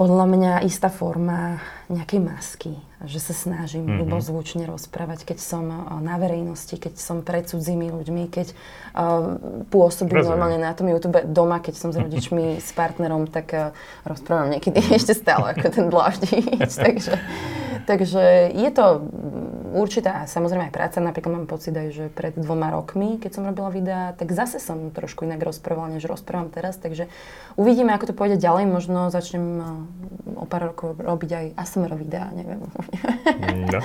podľa 0.00 0.24
mňa 0.24 0.52
istá 0.64 0.88
forma 0.88 1.60
nejakej 1.92 2.20
masky, 2.24 2.72
že 3.08 3.16
sa 3.16 3.32
snažím 3.32 3.88
mm-hmm. 3.88 4.00
ľubozvučne 4.04 4.64
rozprávať, 4.68 5.24
keď 5.24 5.38
som 5.40 5.64
na 6.04 6.20
verejnosti, 6.20 6.76
keď 6.76 7.00
som 7.00 7.24
pred 7.24 7.48
cudzími 7.48 7.88
ľuďmi, 7.88 8.28
keď 8.28 8.52
uh, 8.52 9.40
pôsobím 9.72 10.20
Rozumiem. 10.20 10.28
normálne 10.28 10.58
na 10.60 10.76
tom 10.76 10.92
YouTube 10.92 11.24
doma, 11.24 11.64
keď 11.64 11.74
som 11.80 11.88
s 11.92 11.96
rodičmi, 11.96 12.60
s 12.60 12.76
partnerom, 12.76 13.24
tak 13.24 13.46
uh, 13.56 13.72
rozprávam 14.04 14.52
niekedy 14.52 14.84
ešte 14.98 15.16
stále 15.16 15.56
ako 15.56 15.66
ten 15.72 15.86
dláždič. 15.88 16.70
takže, 16.84 17.16
takže 17.88 18.52
je 18.52 18.70
to 18.72 18.84
určitá, 19.72 20.26
samozrejme 20.26 20.68
aj 20.68 20.74
práca, 20.74 20.98
napríklad 20.98 21.32
mám 21.42 21.48
pocit 21.48 21.72
aj, 21.74 21.88
že 21.94 22.04
pred 22.10 22.34
dvoma 22.34 22.74
rokmi, 22.74 23.16
keď 23.22 23.30
som 23.30 23.46
robila 23.46 23.70
videá, 23.70 24.12
tak 24.18 24.34
zase 24.34 24.58
som 24.58 24.90
trošku 24.90 25.24
inak 25.24 25.40
rozprávala, 25.40 25.94
než 25.94 26.10
rozprávam 26.10 26.50
teraz, 26.50 26.76
takže 26.76 27.06
uvidíme, 27.54 27.94
ako 27.94 28.10
to 28.10 28.14
pôjde 28.14 28.36
ďalej, 28.42 28.66
možno 28.66 29.08
začnem 29.14 29.46
eh, 29.62 30.38
o 30.38 30.44
pár 30.46 30.74
rokov 30.74 30.98
robiť 30.98 31.30
aj 31.30 31.46
ASMR 31.56 31.94
videá, 31.94 32.28
neviem. 32.34 32.60
No. 33.70 33.80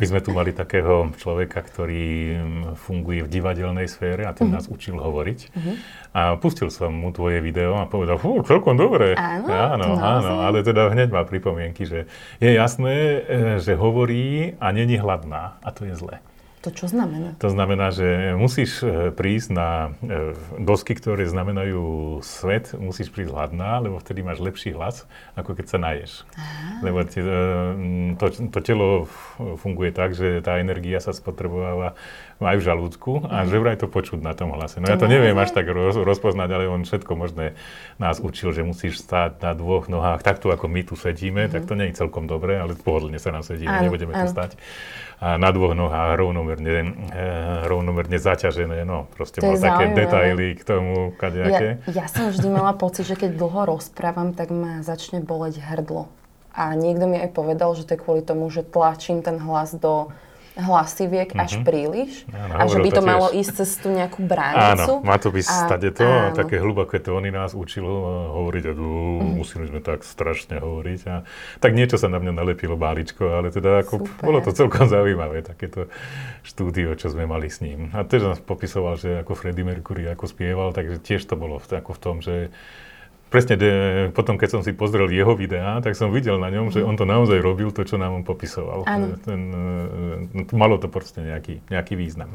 My 0.00 0.08
sme 0.08 0.24
tu 0.24 0.32
mali 0.32 0.56
takého 0.56 1.12
človeka, 1.20 1.60
ktorý 1.60 2.08
mm, 2.40 2.62
funguje 2.80 3.20
v 3.20 3.28
divadelnej 3.28 3.84
sfére 3.84 4.24
a 4.24 4.32
ten 4.32 4.48
uh-huh. 4.48 4.56
nás 4.56 4.64
učil 4.72 4.96
hovoriť. 4.96 5.38
Uh-huh. 5.52 5.74
A 6.16 6.20
pustil 6.40 6.72
som 6.72 6.88
mu 6.88 7.12
tvoje 7.12 7.44
video 7.44 7.76
a 7.76 7.84
povedal, 7.84 8.16
fú, 8.16 8.40
celkom 8.40 8.80
dobre. 8.80 9.12
Áno, 9.20 9.52
áno, 9.52 9.88
áno, 10.00 10.32
ale 10.40 10.64
teda 10.64 10.88
hneď 10.88 11.12
má 11.12 11.28
pripomienky, 11.28 11.84
že 11.84 12.08
je 12.40 12.48
jasné, 12.48 12.96
e, 12.96 13.60
že 13.60 13.76
hovorí 13.76 14.56
a 14.56 14.72
není 14.72 14.96
hladná 14.96 15.60
a 15.60 15.68
to 15.68 15.84
je 15.84 15.92
zlé. 15.92 16.24
To 16.60 16.68
čo 16.68 16.92
znamená? 16.92 17.40
To 17.40 17.48
znamená, 17.48 17.88
že 17.88 18.36
musíš 18.36 18.84
e, 18.84 19.08
prísť 19.16 19.48
na 19.48 19.96
e, 20.04 20.36
dosky, 20.60 20.92
ktoré 20.92 21.24
znamenajú 21.24 22.20
svet, 22.20 22.76
musíš 22.76 23.08
prísť 23.08 23.32
hladná, 23.32 23.80
lebo 23.80 23.96
vtedy 23.96 24.20
máš 24.20 24.44
lepší 24.44 24.76
hlas, 24.76 25.08
ako 25.40 25.56
keď 25.56 25.66
sa 25.72 25.78
naješ. 25.80 26.28
Aha. 26.36 26.84
Lebo 26.84 27.00
e, 27.00 27.08
to, 28.20 28.26
to 28.52 28.58
telo 28.60 29.08
funguje 29.56 29.88
tak, 29.88 30.12
že 30.12 30.44
tá 30.44 30.60
energia 30.60 31.00
sa 31.00 31.16
spotrebováva 31.16 31.96
aj 32.48 32.56
v 32.60 32.64
žalúdku 32.64 33.12
a 33.28 33.44
že 33.44 33.56
vraj 33.60 33.76
to 33.76 33.90
počuť 33.90 34.24
na 34.24 34.32
tom 34.32 34.56
hlase. 34.56 34.80
No 34.80 34.88
to 34.88 34.92
ja 34.92 34.98
to 35.00 35.08
neviem 35.08 35.36
až 35.36 35.52
tak 35.52 35.68
roz, 35.68 36.00
rozpoznať, 36.00 36.48
ale 36.48 36.64
on 36.72 36.88
všetko 36.88 37.12
možné 37.12 37.58
nás 38.00 38.16
učil, 38.20 38.56
že 38.56 38.64
musíš 38.64 39.04
stáť 39.04 39.44
na 39.44 39.52
dvoch 39.52 39.92
nohách, 39.92 40.24
takto 40.24 40.48
ako 40.48 40.68
my 40.68 40.80
tu 40.84 40.94
sedíme, 40.96 41.46
mm 41.46 41.52
tak 41.52 41.66
to 41.66 41.74
nie 41.74 41.90
je 41.90 41.98
celkom 41.98 42.30
dobré, 42.30 42.62
ale 42.62 42.78
pohodlne 42.78 43.18
sa 43.18 43.34
nám 43.34 43.42
sedíme, 43.42 43.74
áno, 43.74 43.90
nebudeme 43.90 44.14
áno. 44.14 44.22
tu 44.22 44.26
stať 44.30 44.54
a 45.20 45.36
na 45.36 45.52
dvoch 45.52 45.76
nohách 45.76 46.16
rovnomerne, 46.16 46.96
e, 47.12 47.24
rovnomerne 47.68 48.16
zaťažené. 48.16 48.88
No, 48.88 49.04
proste 49.12 49.44
mal 49.44 49.60
také 49.60 49.92
detaily 49.92 50.56
k 50.56 50.64
tomu, 50.64 51.12
kadejaké. 51.20 51.84
Ja, 51.92 52.04
ja 52.04 52.06
som 52.08 52.32
vždy 52.32 52.48
mala 52.48 52.72
pocit, 52.72 53.04
že 53.04 53.20
keď 53.20 53.36
dlho 53.36 53.76
rozprávam, 53.76 54.32
tak 54.32 54.48
ma 54.48 54.80
začne 54.80 55.20
boleť 55.20 55.60
hrdlo. 55.60 56.08
A 56.56 56.72
niekto 56.72 57.04
mi 57.04 57.20
aj 57.20 57.36
povedal, 57.36 57.76
že 57.76 57.84
to 57.84 57.94
je 57.94 58.00
kvôli 58.00 58.24
tomu, 58.24 58.48
že 58.48 58.64
tlačím 58.64 59.20
ten 59.20 59.36
hlas 59.36 59.76
do 59.76 60.08
hlasiviek 60.60 61.32
mm-hmm. 61.32 61.44
až 61.44 61.52
mhm. 61.58 61.64
príliš 61.64 62.12
áno, 62.30 62.54
a 62.56 62.62
že 62.68 62.78
by 62.78 62.90
to, 62.92 62.96
to 62.96 63.02
malo 63.02 63.26
ísť 63.32 63.52
cez 63.64 63.70
tú 63.80 63.88
nejakú 63.90 64.20
bránicu. 64.22 65.00
Áno, 65.00 65.06
má 65.06 65.16
to 65.16 65.32
byť 65.32 65.46
stade 65.46 65.90
to 65.96 66.04
a 66.04 66.30
také 66.36 66.60
hlboké 66.60 67.00
tóny 67.00 67.32
nás 67.32 67.56
učilo 67.56 67.90
uh, 67.90 68.04
hovoriť 68.36 68.64
a 68.68 68.72
mm-hmm. 68.76 69.32
museli 69.40 69.64
sme 69.72 69.80
tak 69.80 70.04
strašne 70.04 70.60
hovoriť. 70.60 71.00
A, 71.08 71.24
tak 71.58 71.72
niečo 71.72 71.96
sa 71.96 72.12
na 72.12 72.20
mňa 72.20 72.32
nalepilo 72.36 72.76
báličko, 72.76 73.40
ale 73.40 73.48
teda 73.50 73.82
ako, 73.82 74.06
bolo 74.20 74.38
to 74.44 74.52
celkom 74.52 74.86
zaujímavé, 74.86 75.42
takéto 75.42 75.88
štúdio, 76.44 76.92
čo 76.94 77.10
sme 77.10 77.24
mali 77.24 77.48
s 77.48 77.64
ním. 77.64 77.90
A 77.96 78.04
tiež 78.04 78.28
nás 78.28 78.40
popisoval, 78.40 79.00
že 79.00 79.24
ako 79.24 79.32
Freddie 79.32 79.64
Mercury 79.64 80.06
ako 80.08 80.28
spieval, 80.28 80.76
takže 80.76 81.00
tiež 81.00 81.24
to 81.24 81.34
bolo 81.34 81.56
v, 81.56 81.66
ako 81.80 81.90
v 81.96 82.00
tom, 82.00 82.16
že 82.20 82.52
presne 83.30 83.54
de, 83.54 83.72
potom, 84.10 84.34
keď 84.34 84.58
som 84.58 84.62
si 84.66 84.74
pozrel 84.74 85.06
jeho 85.08 85.38
videá, 85.38 85.78
tak 85.78 85.94
som 85.94 86.10
videl 86.10 86.36
na 86.36 86.50
ňom, 86.50 86.74
že 86.74 86.82
on 86.82 86.98
to 86.98 87.06
naozaj 87.06 87.38
robil, 87.38 87.70
to, 87.70 87.86
čo 87.86 87.96
nám 87.96 88.20
on 88.20 88.24
popisoval. 88.26 88.84
Ten, 89.22 89.40
e, 90.42 90.50
malo 90.52 90.76
to 90.82 90.90
proste 90.90 91.22
nejaký, 91.22 91.62
nejaký 91.70 91.94
význam. 91.94 92.34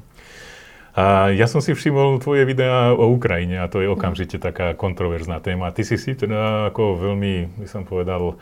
A 0.95 1.35
ja 1.35 1.51
som 1.51 1.59
si 1.59 1.75
všimol 1.75 2.23
tvoje 2.23 2.47
videá 2.47 2.95
o 2.95 3.11
Ukrajine 3.11 3.59
a 3.59 3.67
to 3.67 3.83
je 3.83 3.91
okamžite 3.91 4.39
taká 4.39 4.71
kontroverzná 4.71 5.43
téma. 5.43 5.75
Ty 5.75 5.83
si 5.83 5.99
si 5.99 6.15
teda 6.15 6.71
ako 6.71 6.95
veľmi, 7.03 7.59
by 7.59 7.67
som 7.67 7.83
povedal, 7.83 8.39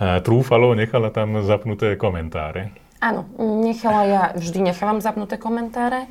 e, 0.00 0.18
trúfalo, 0.24 0.72
nechala 0.72 1.12
tam 1.12 1.44
zapnuté 1.44 2.00
komentáre. 2.00 2.72
Áno, 3.04 3.28
nechala 3.36 4.02
ja, 4.08 4.22
vždy 4.32 4.72
nechávam 4.72 5.04
zapnuté 5.04 5.36
komentáre. 5.36 6.08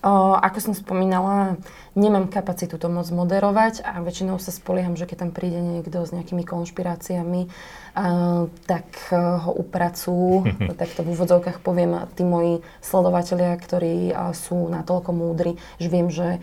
O, 0.00 0.32
ako 0.32 0.58
som 0.64 0.72
spomínala, 0.72 1.60
nemám 1.94 2.30
kapacitu 2.30 2.78
to 2.78 2.86
moc 2.86 3.06
moderovať 3.10 3.82
a 3.82 3.98
väčšinou 3.98 4.38
sa 4.38 4.54
spolieham, 4.54 4.94
že 4.94 5.06
keď 5.06 5.26
tam 5.26 5.30
príde 5.34 5.58
niekto 5.58 6.06
s 6.06 6.14
nejakými 6.14 6.46
konšpiráciami, 6.46 7.50
uh, 7.50 8.46
tak 8.66 8.86
uh, 9.10 9.42
ho 9.48 9.52
upracujú, 9.58 10.46
tak 10.80 10.90
to 10.94 11.02
v 11.02 11.12
úvodzovkách 11.14 11.58
poviem, 11.62 12.06
tí 12.14 12.22
moji 12.22 12.62
sledovatelia, 12.78 13.54
ktorí 13.58 14.14
uh, 14.14 14.30
sú 14.30 14.70
natoľko 14.70 15.10
múdri, 15.10 15.58
že 15.82 15.88
viem, 15.90 16.08
že 16.12 16.42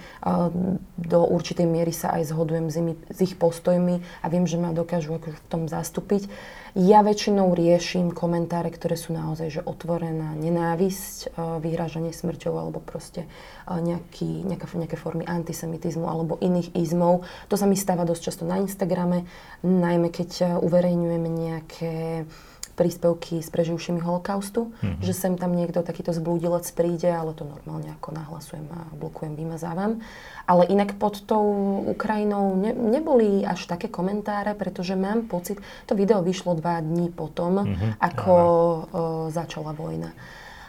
do 0.98 1.20
určitej 1.24 1.68
miery 1.68 1.94
sa 1.96 2.16
aj 2.18 2.34
zhodujem 2.34 2.68
s, 2.68 2.76
imi, 2.80 2.94
s 3.08 3.20
ich 3.24 3.36
postojmi 3.40 4.04
a 4.24 4.26
viem, 4.28 4.44
že 4.44 4.60
ma 4.60 4.76
dokážu 4.76 5.16
ako 5.16 5.34
v 5.34 5.42
tom 5.48 5.62
zastúpiť. 5.72 6.28
Ja 6.78 7.02
väčšinou 7.02 7.58
riešim 7.58 8.14
komentáre, 8.14 8.70
ktoré 8.70 8.94
sú 9.00 9.10
naozaj 9.10 9.50
že 9.50 9.62
otvorená 9.66 10.38
nenávisť, 10.38 11.34
vyhrážanie 11.58 12.14
smrťou 12.14 12.54
alebo 12.54 12.78
proste 12.78 13.26
nejaký, 13.66 14.46
nejaká, 14.46 14.70
nejaké 14.78 14.98
formy 15.00 15.26
antisemitizmu 15.38 16.10
alebo 16.10 16.42
iných 16.42 16.74
izmov. 16.74 17.24
To 17.48 17.56
sa 17.56 17.70
mi 17.70 17.78
stáva 17.78 18.04
dosť 18.04 18.22
často 18.34 18.44
na 18.44 18.58
Instagrame, 18.58 19.30
najmä 19.62 20.10
keď 20.10 20.60
uverejňujeme 20.62 21.30
nejaké 21.30 21.94
príspevky 22.78 23.42
s 23.42 23.50
preživšími 23.50 24.06
holokaustu, 24.06 24.70
mm-hmm. 24.70 25.02
že 25.02 25.14
sem 25.18 25.34
tam 25.34 25.58
niekto 25.58 25.82
takýto 25.82 26.14
zblúdilec 26.14 26.62
príde, 26.78 27.10
ale 27.10 27.34
to 27.34 27.42
normálne 27.42 27.90
ako 27.98 28.14
nahlasujem 28.14 28.70
a 28.70 28.94
blokujem, 28.94 29.34
vymazávam. 29.34 29.98
Ale 30.46 30.70
inak 30.70 30.94
pod 31.02 31.26
tou 31.26 31.42
Ukrajinou 31.90 32.54
ne, 32.54 32.78
neboli 32.78 33.42
až 33.42 33.66
také 33.66 33.90
komentáre, 33.90 34.54
pretože 34.54 34.94
mám 34.94 35.26
pocit, 35.26 35.58
to 35.90 35.98
video 35.98 36.22
vyšlo 36.22 36.54
dva 36.62 36.78
dní 36.78 37.10
potom, 37.10 37.66
mm-hmm. 37.66 37.98
ako 37.98 38.34
o, 38.38 38.46
začala 39.34 39.74
vojna. 39.74 40.14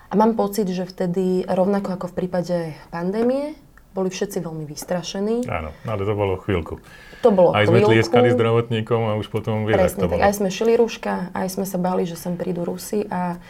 A 0.09 0.17
mám 0.17 0.33
pocit, 0.33 0.65
že 0.73 0.89
vtedy, 0.89 1.45
rovnako 1.45 1.93
ako 1.93 2.07
v 2.09 2.17
prípade 2.25 2.57
pandémie, 2.89 3.53
boli 3.93 4.09
všetci 4.13 4.39
veľmi 4.45 4.65
vystrašení. 4.69 5.49
Áno, 5.49 5.75
ale 5.89 6.03
to 6.05 6.15
bolo 6.15 6.39
chvíľku. 6.39 6.79
To 7.27 7.35
bolo 7.35 7.51
Aj 7.51 7.67
sme 7.67 7.83
tlieskali 7.83 8.31
zdravotníkom 8.31 9.11
a 9.11 9.13
už 9.19 9.27
potom 9.33 9.67
vieš, 9.67 9.97
Presne, 9.97 10.01
to 10.05 10.09
bolo. 10.11 10.21
Aj 10.23 10.33
sme 10.33 10.49
šili 10.55 10.79
rúška, 10.79 11.35
aj 11.35 11.59
sme 11.59 11.67
sa 11.67 11.79
báli, 11.81 12.07
že 12.07 12.15
sem 12.15 12.39
prídu 12.39 12.63
Rusi 12.63 13.03
a 13.11 13.43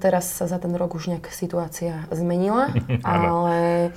teraz 0.00 0.32
sa 0.32 0.48
za 0.48 0.56
ten 0.56 0.72
rok 0.72 0.96
už 0.96 1.12
nejaká 1.12 1.32
situácia 1.32 2.08
zmenila, 2.12 2.72
ale 3.04 3.90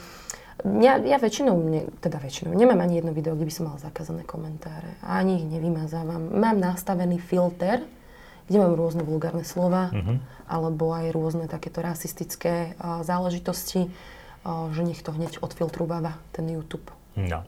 ja, 0.83 0.99
ja 0.99 1.17
väčšinou, 1.19 1.55
ne, 1.55 1.87
teda 2.03 2.19
väčšinou, 2.19 2.51
nemám 2.51 2.83
ani 2.83 2.99
jedno 2.99 3.15
video, 3.15 3.35
kde 3.35 3.47
by 3.47 3.53
som 3.53 3.71
mal 3.71 3.77
zakázané 3.79 4.27
komentáre. 4.27 4.99
Ani 4.99 5.39
ich 5.39 5.47
nevymazávam. 5.47 6.35
Mám 6.35 6.59
nastavený 6.59 7.15
filter, 7.23 7.87
kde 8.51 8.57
mám 8.59 8.75
rôzne 8.75 9.07
vulgárne 9.07 9.47
slova, 9.47 9.93
uh-huh. 9.93 10.19
alebo 10.51 10.91
aj 10.91 11.15
rôzne 11.15 11.45
takéto 11.47 11.79
rasistické 11.79 12.75
uh, 12.75 13.05
záležitosti, 13.07 13.87
že 14.45 14.81
nech 14.83 15.01
to 15.03 15.11
hneď 15.11 15.43
odfiltrúváva 15.43 16.17
ten 16.31 16.47
YouTube. 16.47 16.89
No. 17.15 17.43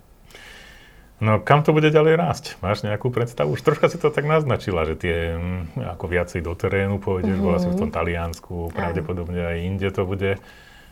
No 1.22 1.38
kam 1.38 1.62
to 1.62 1.70
bude 1.70 1.94
ďalej 1.94 2.18
rásť? 2.18 2.46
Máš 2.66 2.82
nejakú 2.82 3.14
predstavu? 3.14 3.54
Už 3.54 3.62
troška 3.62 3.94
si 3.94 4.02
to 4.02 4.10
tak 4.10 4.26
naznačila, 4.26 4.90
že 4.90 4.98
tie 4.98 5.38
mm, 5.38 5.94
ako 5.98 6.06
viacej 6.10 6.42
do 6.42 6.58
terénu 6.58 6.98
pôjdeš, 6.98 7.38
mm-hmm. 7.38 7.46
bola 7.46 7.62
si 7.62 7.70
v 7.70 7.78
tom 7.78 7.94
Taliansku, 7.94 8.74
pravdepodobne 8.74 9.38
aj 9.38 9.58
inde 9.62 9.90
to 9.94 10.04
bude. 10.10 10.42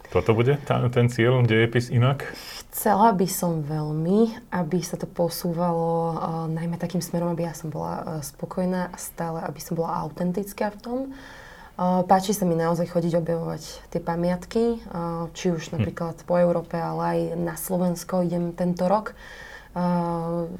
Toto 0.09 0.33
bude 0.33 0.57
tá, 0.65 0.81
ten 0.89 1.05
cieľ, 1.09 1.45
dejepis 1.45 1.93
inak? 1.93 2.29
Chcela 2.69 3.13
by 3.13 3.29
som 3.29 3.61
veľmi, 3.61 4.49
aby 4.53 4.81
sa 4.81 4.97
to 4.97 5.05
posúvalo 5.05 5.89
uh, 6.13 6.13
najmä 6.49 6.81
takým 6.81 7.01
smerom, 7.01 7.33
aby 7.33 7.45
ja 7.45 7.53
som 7.53 7.69
bola 7.69 7.93
uh, 8.01 8.05
spokojná 8.21 8.89
a 8.89 8.97
stále, 8.97 9.41
aby 9.45 9.61
som 9.61 9.77
bola 9.77 10.01
autentická 10.01 10.73
v 10.73 10.81
tom. 10.81 10.97
Uh, 11.09 11.38
páči 11.79 12.35
sa 12.35 12.43
mi 12.43 12.59
naozaj 12.59 12.91
chodiť 12.91 13.23
objavovať 13.23 13.63
tie 13.87 14.01
pamiatky, 14.03 14.83
či 15.31 15.45
už 15.55 15.71
hm. 15.71 15.71
napríklad 15.79 16.15
po 16.27 16.35
Európe, 16.35 16.75
ale 16.75 17.01
aj 17.01 17.19
na 17.39 17.55
Slovensko 17.55 18.27
idem 18.27 18.51
tento 18.51 18.91
rok. 18.91 19.15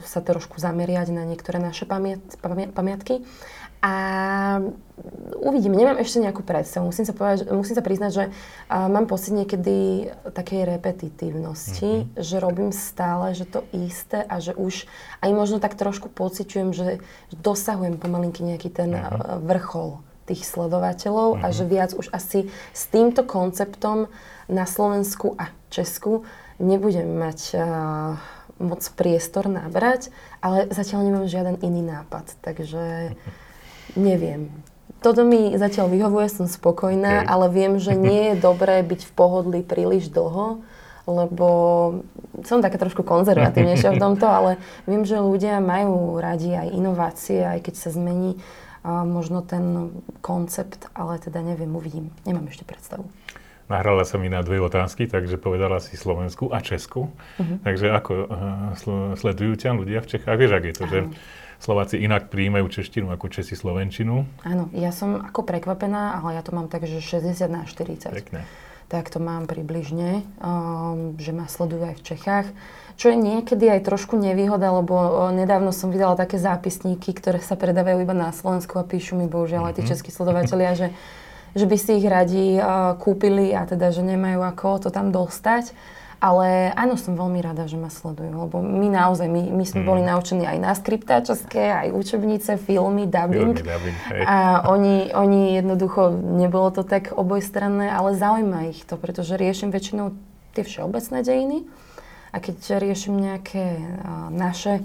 Sa 0.06 0.20
trošku 0.22 0.62
zameriať 0.62 1.12
na 1.12 1.26
niektoré 1.26 1.60
naše 1.60 1.84
pamiat, 1.84 2.22
pamiatky. 2.72 3.26
A 3.80 3.96
uvidím, 5.40 5.72
nemám 5.72 6.04
ešte 6.04 6.20
nejakú 6.20 6.44
predstavu. 6.44 6.92
Musím 6.92 7.08
sa, 7.08 7.16
povedať, 7.16 7.48
musím 7.48 7.80
sa 7.80 7.84
priznať, 7.84 8.12
že 8.12 8.24
uh, 8.28 8.92
mám 8.92 9.08
pocit 9.08 9.32
niekedy 9.32 10.12
takej 10.36 10.68
repetitívnosti, 10.68 12.04
mm-hmm. 12.04 12.20
že 12.20 12.44
robím 12.44 12.76
stále, 12.76 13.32
že 13.32 13.48
to 13.48 13.64
isté 13.72 14.20
a 14.20 14.44
že 14.44 14.52
už 14.52 14.84
aj 15.24 15.32
možno 15.32 15.64
tak 15.64 15.80
trošku 15.80 16.12
pociťujem, 16.12 16.76
že 16.76 17.00
dosahujem 17.32 17.96
pomalinky 17.96 18.44
nejaký 18.44 18.68
ten 18.68 19.00
mm-hmm. 19.00 19.48
vrchol 19.48 20.04
tých 20.30 20.46
sledovateľov 20.46 21.40
mm-hmm. 21.40 21.46
a 21.46 21.48
že 21.50 21.64
mhm. 21.66 21.72
viac 21.72 21.92
už 21.98 22.08
asi 22.14 22.48
s 22.74 22.84
týmto 22.90 23.26
konceptom 23.26 24.08
na 24.50 24.66
Slovensku 24.66 25.38
a 25.38 25.54
Česku 25.70 26.26
nebudem 26.60 27.08
mať 27.08 27.40
uh, 27.56 27.62
moc 28.60 28.84
priestor 29.00 29.48
nabrať, 29.48 30.12
ale 30.44 30.68
zatiaľ 30.70 31.08
nemám 31.08 31.32
žiaden 31.32 31.58
iný 31.64 31.82
nápad, 31.82 32.36
takže 32.44 33.16
neviem. 33.96 34.52
Toto 35.00 35.24
mi 35.24 35.56
zatiaľ 35.56 35.88
vyhovuje, 35.96 36.28
som 36.28 36.48
spokojná, 36.52 37.24
okay. 37.24 37.30
ale 37.32 37.46
viem, 37.48 37.80
že 37.80 37.96
nie 38.10 38.36
je 38.36 38.44
dobré 38.44 38.84
byť 38.84 39.08
v 39.08 39.12
pohodli 39.16 39.60
príliš 39.64 40.12
dlho, 40.12 40.60
lebo 41.10 41.50
som 42.46 42.62
taká 42.62 42.78
trošku 42.78 43.02
konzervatívnejšia 43.02 43.96
v 43.96 44.02
tomto, 44.06 44.28
ale 44.28 44.52
viem, 44.86 45.08
že 45.08 45.18
ľudia 45.18 45.64
majú 45.64 46.20
radi 46.20 46.54
aj 46.54 46.68
inovácie, 46.76 47.42
aj 47.42 47.66
keď 47.66 47.76
sa 47.80 47.90
zmení 47.96 48.38
možno 49.06 49.46
ten 49.46 49.94
koncept, 50.20 50.90
ale 50.98 51.22
teda 51.22 51.42
neviem, 51.42 51.72
uvidím. 51.72 52.12
Nemám 52.26 52.50
ešte 52.50 52.66
predstavu. 52.66 53.08
Nahrala 53.70 54.02
sa 54.02 54.18
mi 54.18 54.34
na 54.34 54.42
dve 54.42 54.58
otázky, 54.58 55.06
takže 55.06 55.38
povedala 55.38 55.78
si 55.78 55.94
Slovensku 55.94 56.50
a 56.50 56.58
Česku. 56.58 57.14
Uh-huh. 57.14 57.58
Takže 57.62 57.94
ako 57.94 58.12
uh, 58.26 58.28
sl- 58.74 59.14
sledujú 59.14 59.54
ťa 59.62 59.78
ľudia 59.78 60.02
v 60.02 60.10
Čechách? 60.10 60.38
Vieš, 60.42 60.52
ak 60.58 60.66
je 60.66 60.74
to, 60.74 60.86
uh-huh. 60.90 60.94
že 60.94 61.00
Slováci 61.60 62.00
inak 62.00 62.32
príjmajú 62.32 62.72
češtinu 62.72 63.12
ako 63.12 63.28
Česi 63.28 63.52
slovenčinu? 63.52 64.24
Áno, 64.48 64.72
ja 64.72 64.96
som 64.96 65.20
ako 65.20 65.44
prekvapená, 65.44 66.18
ale 66.18 66.40
ja 66.40 66.42
to 66.42 66.56
mám 66.56 66.72
tak, 66.72 66.88
že 66.88 67.04
60 67.04 67.36
na 67.52 67.68
40. 67.68 68.16
Pekne. 68.16 68.48
Tak 68.90 69.14
to 69.14 69.22
mám 69.22 69.46
približne, 69.46 70.26
um, 70.42 71.14
že 71.22 71.30
ma 71.30 71.46
sledujú 71.46 71.94
aj 71.94 71.96
v 72.02 72.06
Čechách. 72.10 72.48
Čo 72.98 73.14
je 73.14 73.18
niekedy 73.22 73.70
aj 73.70 73.86
trošku 73.86 74.18
nevýhoda, 74.18 74.74
lebo 74.76 75.30
nedávno 75.32 75.72
som 75.72 75.94
videla 75.94 76.20
také 76.20 76.42
zápisníky, 76.42 77.16
ktoré 77.16 77.40
sa 77.40 77.56
predávajú 77.56 78.04
iba 78.04 78.18
na 78.18 78.34
Slovensku 78.34 78.76
a 78.76 78.84
píšu 78.84 79.16
mi 79.16 79.30
bohužiaľ 79.30 79.72
aj 79.72 79.76
tí 79.80 79.84
českí 79.88 80.10
sledovatelia, 80.12 80.74
že 80.76 80.90
že 81.58 81.66
by 81.66 81.78
si 81.82 81.98
ich 81.98 82.06
radi 82.06 82.62
uh, 82.62 82.94
kúpili 83.02 83.58
a 83.58 83.66
teda, 83.66 83.90
že 83.90 84.06
nemajú 84.06 84.42
ako 84.46 84.86
to 84.86 84.90
tam 84.94 85.10
dostať. 85.10 85.74
Ale 86.20 86.76
áno, 86.76 87.00
som 87.00 87.16
veľmi 87.16 87.40
rada, 87.40 87.64
že 87.64 87.80
ma 87.80 87.88
sledujú, 87.88 88.28
lebo 88.28 88.60
my 88.60 88.92
naozaj, 88.92 89.32
my, 89.32 89.56
my 89.56 89.64
sme 89.64 89.82
mm. 89.82 89.88
boli 89.88 90.02
naučení 90.04 90.44
aj 90.44 90.58
na 90.60 90.76
skriptáčovské, 90.76 91.72
aj 91.72 91.96
učebnice, 91.96 92.60
filmy, 92.60 93.08
dubbing. 93.08 93.56
Filmy, 93.56 93.64
dubbing 93.64 93.98
A 94.28 94.68
oni, 94.68 95.16
oni 95.16 95.56
jednoducho, 95.56 96.12
nebolo 96.12 96.76
to 96.76 96.84
tak 96.84 97.16
obojstranné, 97.16 97.88
ale 97.88 98.20
zaujíma 98.20 98.68
ich 98.68 98.84
to, 98.84 99.00
pretože 99.00 99.40
riešim 99.40 99.72
väčšinou 99.72 100.12
tie 100.60 100.68
všeobecné 100.68 101.24
dejiny. 101.24 101.60
A 102.36 102.44
keď 102.44 102.84
riešim 102.84 103.16
nejaké 103.16 103.80
uh, 103.80 104.28
naše 104.30 104.84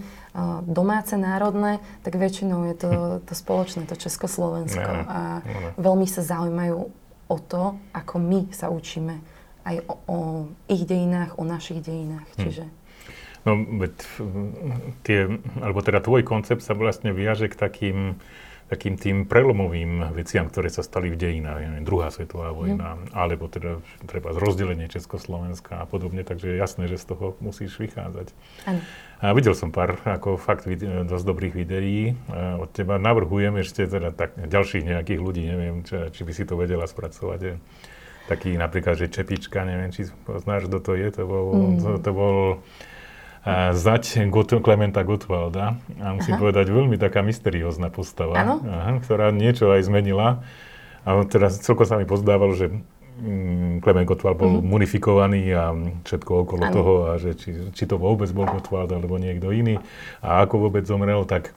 domáce, 0.67 1.15
národné, 1.15 1.79
tak 2.03 2.19
väčšinou 2.19 2.67
je 2.67 2.75
to, 2.75 2.91
to 3.23 3.35
spoločné, 3.39 3.87
to 3.87 3.95
Československo. 3.95 4.83
No, 4.83 5.07
a 5.07 5.21
no. 5.47 5.69
veľmi 5.79 6.11
sa 6.11 6.27
zaujímajú 6.27 6.91
o 7.31 7.37
to, 7.39 7.79
ako 7.95 8.19
my 8.19 8.51
sa 8.51 8.67
učíme 8.67 9.34
aj 9.65 9.77
o, 9.89 9.95
o 10.07 10.19
ich 10.69 10.85
dejinách, 10.85 11.41
o 11.41 11.45
našich 11.45 11.81
dejinách. 11.81 12.29
Hm. 12.37 12.41
Čiže... 12.41 12.65
No, 13.45 13.61
veď 13.61 13.93
tie, 15.05 15.29
alebo 15.61 15.85
teda 15.85 16.01
tvoj 16.01 16.25
koncept 16.25 16.65
sa 16.65 16.73
vlastne 16.73 17.13
viaže 17.13 17.53
k 17.53 17.57
takým 17.61 18.17
takým 18.65 18.97
tým 18.97 19.29
prelomovým 19.29 20.17
veciam, 20.17 20.49
ktoré 20.49 20.73
sa 20.73 20.81
stali 20.81 21.13
v 21.13 21.21
dejinách, 21.21 21.61
neviem, 21.61 21.85
druhá 21.85 22.09
svetová 22.09 22.51
mhm. 22.51 22.57
vojna, 22.57 22.89
mm. 22.97 23.01
alebo 23.13 23.45
teda 23.47 23.85
treba 24.09 24.33
rozdelenie 24.33 24.89
Československa 24.89 25.85
a 25.85 25.87
podobne, 25.87 26.25
takže 26.25 26.55
je 26.55 26.57
jasné, 26.57 26.89
že 26.89 26.97
z 26.97 27.13
toho 27.13 27.37
musíš 27.45 27.77
vychádzať. 27.77 28.33
Ano. 28.65 28.81
A 29.21 29.33
videl 29.33 29.57
som 29.57 29.73
pár 29.73 30.01
ako 30.05 30.37
fakt 30.37 30.69
dosť 30.85 31.25
dobrých 31.25 31.55
videí 31.57 32.13
od 32.61 32.69
teba. 32.77 33.01
Navrhujem 33.01 33.57
ešte 33.65 33.89
teda 33.89 34.13
tak, 34.13 34.37
ďalších 34.37 34.85
nejakých 34.85 35.21
ľudí, 35.21 35.49
neviem, 35.49 35.81
či, 35.81 36.13
či 36.13 36.21
by 36.29 36.33
si 36.33 36.45
to 36.45 36.61
vedela 36.61 36.85
spracovať. 36.85 37.41
Je. 37.41 37.55
Taký 38.25 38.57
napríklad, 38.57 38.97
že 38.97 39.13
Čepička, 39.13 39.69
neviem, 39.69 39.93
či 39.93 40.09
poznáš, 40.25 40.67
kto 40.71 40.79
to 40.81 40.93
je, 40.97 41.09
to 41.13 41.23
bol, 41.29 41.47
mm. 41.53 41.77
to, 41.81 41.89
to 42.01 42.11
bol 42.11 42.37
zať 43.77 44.25
Got- 44.33 44.65
Klementa 44.65 45.05
Gottwalda. 45.05 45.77
A 46.01 46.17
musím 46.17 46.41
Aha. 46.41 46.41
povedať, 46.41 46.73
veľmi 46.73 46.97
taká 46.97 47.21
mysteriózna 47.21 47.93
postava, 47.93 48.61
Aha, 48.65 48.97
ktorá 49.05 49.29
niečo 49.29 49.69
aj 49.69 49.85
zmenila. 49.85 50.41
A 51.05 51.21
teraz 51.29 51.61
celkom 51.61 51.85
sa 51.85 52.01
mi 52.01 52.09
pozdávalo, 52.09 52.57
že 52.57 52.73
mm, 53.21 53.85
Klement 53.85 54.09
Gottwald 54.09 54.41
bol 54.41 54.49
mm-hmm. 54.49 54.71
munifikovaný 54.73 55.43
a 55.53 55.77
všetko 56.09 56.49
okolo 56.49 56.63
ano. 56.65 56.73
toho 56.73 56.93
a 57.13 57.21
že 57.21 57.37
či, 57.37 57.51
či 57.77 57.85
to 57.85 58.01
vôbec 58.01 58.33
bol 58.33 58.49
Gottwald 58.49 58.89
alebo 58.89 59.21
niekto 59.21 59.53
iný 59.53 59.77
a 60.25 60.41
ako 60.49 60.73
vôbec 60.73 60.89
zomrel, 60.89 61.29
tak 61.29 61.53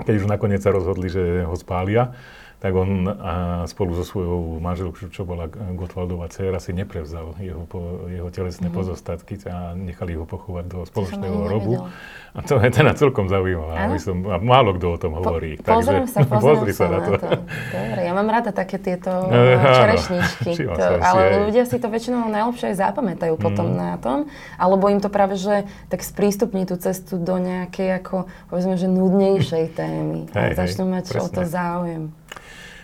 keď 0.00 0.24
už 0.24 0.26
nakoniec 0.26 0.64
sa 0.64 0.72
rozhodli, 0.72 1.12
že 1.12 1.44
ho 1.44 1.54
spália, 1.54 2.16
tak 2.64 2.72
on 2.80 3.04
a 3.04 3.34
spolu 3.68 3.92
so 3.92 4.08
svojou 4.08 4.56
manželkou, 4.56 5.12
čo 5.12 5.28
bola 5.28 5.52
Gotwaldová 5.52 6.32
dcera, 6.32 6.56
si 6.56 6.72
neprevzal 6.72 7.36
jeho, 7.36 7.68
po, 7.68 8.08
jeho 8.08 8.32
telesné 8.32 8.72
mm-hmm. 8.72 8.80
pozostatky 8.80 9.36
a 9.52 9.76
nechali 9.76 10.16
ho 10.16 10.24
pochovať 10.24 10.64
do 10.72 10.78
spoločného 10.88 11.44
robu. 11.44 11.84
A 12.32 12.40
to 12.40 12.56
je 12.56 12.72
teda 12.72 12.96
celkom 12.96 13.28
zaujímavé. 13.28 13.84
Aby 13.84 14.00
som, 14.00 14.16
a 14.32 14.40
málo 14.40 14.72
kto 14.80 14.96
o 14.96 14.98
tom 14.98 15.12
hovorí. 15.12 15.60
Po, 15.60 15.76
takže, 15.76 16.08
sa, 16.08 16.24
pozri 16.40 16.72
sa, 16.72 16.88
na 16.88 16.98
to. 17.04 17.20
to. 17.20 17.28
Dobre, 17.68 18.00
ja 18.00 18.12
mám 18.16 18.28
rada 18.32 18.48
také 18.48 18.80
tieto 18.80 19.12
čerešničky. 19.84 20.50
to, 20.80 20.84
ale 21.04 21.20
aj. 21.20 21.36
ľudia 21.44 21.68
si 21.68 21.76
to 21.76 21.92
väčšinou 21.92 22.32
najlepšie 22.32 22.72
aj 22.72 22.76
zapamätajú 22.80 23.36
potom 23.36 23.70
mm. 23.70 23.76
na 23.76 23.94
tom. 24.00 24.24
Alebo 24.56 24.88
im 24.88 25.04
to 25.04 25.12
práve, 25.12 25.36
že 25.36 25.68
tak 25.92 26.00
sprístupní 26.00 26.64
tú 26.64 26.80
cestu 26.80 27.20
do 27.20 27.36
nejakej 27.36 28.00
ako, 28.00 28.24
povedzme, 28.48 28.80
že 28.80 28.88
nudnejšej 28.88 29.64
témy. 29.76 30.32
Hej, 30.32 30.56
a 30.56 30.64
začnú 30.64 30.88
mať 30.88 31.12
presne. 31.12 31.20
o 31.20 31.26
to 31.28 31.42
záujem. 31.44 32.04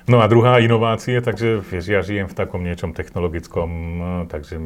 No 0.08 0.22
a 0.22 0.30
druhá 0.30 0.60
inovácie, 0.62 1.20
takže 1.20 1.60
vieš, 1.60 1.84
ja 1.90 2.00
žijem 2.00 2.28
v 2.28 2.36
takom 2.36 2.64
niečom 2.64 2.96
technologickom, 2.96 3.68
takže 4.32 4.56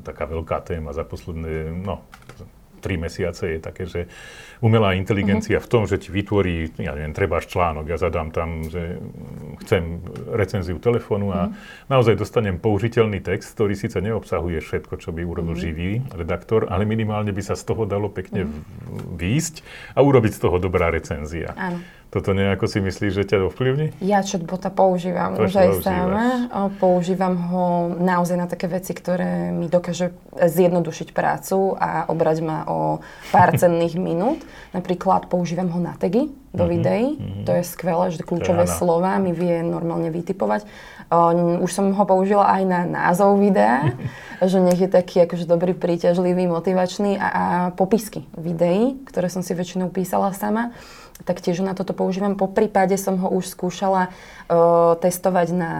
taká 0.00 0.24
veľká 0.28 0.64
téma 0.64 0.96
za 0.96 1.04
posledné, 1.04 1.72
no, 1.84 2.04
tri 2.82 2.98
mesiace 2.98 3.56
je 3.56 3.58
také, 3.62 3.86
že 3.86 4.10
umelá 4.58 4.98
inteligencia 4.98 5.62
uh-huh. 5.62 5.66
v 5.66 5.70
tom, 5.70 5.82
že 5.86 6.02
ti 6.02 6.10
vytvorí, 6.10 6.74
ja 6.82 6.98
neviem, 6.98 7.14
trebáš 7.14 7.46
článok, 7.54 7.86
ja 7.86 7.96
zadám 7.96 8.34
tam, 8.34 8.66
že 8.66 8.98
chcem 9.62 10.02
recenziu 10.34 10.82
telefónu 10.82 11.30
a 11.30 11.48
uh-huh. 11.48 11.86
naozaj 11.86 12.18
dostanem 12.18 12.58
použiteľný 12.58 13.22
text, 13.22 13.54
ktorý 13.54 13.78
síce 13.78 14.02
neobsahuje 14.02 14.58
všetko, 14.58 14.98
čo 14.98 15.14
by 15.14 15.22
urobil 15.22 15.54
uh-huh. 15.54 15.62
živý 15.70 16.02
redaktor, 16.10 16.66
ale 16.66 16.82
minimálne 16.82 17.30
by 17.30 17.40
sa 17.46 17.54
z 17.54 17.62
toho 17.70 17.86
dalo 17.86 18.10
pekne 18.10 18.50
uh-huh. 18.50 19.14
výjsť 19.14 19.62
a 19.94 20.02
urobiť 20.02 20.32
z 20.34 20.40
toho 20.42 20.58
dobrá 20.58 20.90
recenzia. 20.90 21.54
Áno. 21.54 21.78
Toto 22.12 22.36
nejako 22.36 22.68
si 22.68 22.84
myslíš, 22.84 23.12
že 23.16 23.24
ťa 23.24 23.48
ovplyvní? 23.48 23.96
Ja 24.04 24.20
chatbota 24.20 24.68
používam 24.68 25.32
to 25.32 25.48
už 25.48 25.64
aj 25.64 25.68
sama. 25.80 26.44
Používam 26.76 27.40
ho 27.48 27.64
naozaj 27.96 28.36
na 28.36 28.44
také 28.44 28.68
veci, 28.68 28.92
ktoré 28.92 29.48
mi 29.48 29.64
dokáže 29.64 30.12
zjednodušiť 30.36 31.08
prácu 31.16 31.72
a 31.72 32.04
obrať 32.12 32.44
ma 32.44 32.68
o 32.68 33.00
pár 33.32 33.56
cenných 33.60 33.96
minút. 33.96 34.44
Napríklad 34.76 35.32
používam 35.32 35.72
ho 35.72 35.80
na 35.80 35.96
tagy 35.96 36.28
do 36.52 36.68
mm-hmm, 36.68 36.68
videí. 36.68 37.08
Mm-hmm. 37.16 37.44
To 37.48 37.52
je 37.56 37.64
skvelé, 37.64 38.04
že 38.12 38.20
kľúčové 38.20 38.68
slova 38.68 39.16
mi 39.16 39.32
vie 39.32 39.64
normálne 39.64 40.12
vytipovať. 40.12 40.68
už 41.64 41.70
som 41.72 41.96
ho 41.96 42.04
použila 42.04 42.44
aj 42.60 42.62
na 42.68 42.80
názov 42.84 43.40
videa, 43.40 43.88
že 44.52 44.60
nech 44.60 44.84
je 44.84 44.92
taký 44.92 45.24
akože 45.24 45.48
dobrý, 45.48 45.72
príťažlivý, 45.72 46.44
motivačný 46.44 47.16
a, 47.16 47.24
a 47.24 47.44
popisky 47.72 48.28
videí, 48.36 49.00
ktoré 49.08 49.32
som 49.32 49.40
si 49.40 49.56
väčšinou 49.56 49.88
písala 49.88 50.36
sama 50.36 50.76
tak 51.22 51.42
tiež 51.42 51.62
na 51.62 51.74
toto 51.74 51.94
používam. 51.94 52.34
Po 52.34 52.50
prípade 52.50 52.94
som 52.98 53.18
ho 53.18 53.28
už 53.30 53.50
skúšala 53.50 54.10
uh, 54.10 54.94
testovať 54.98 55.48
na, 55.54 55.72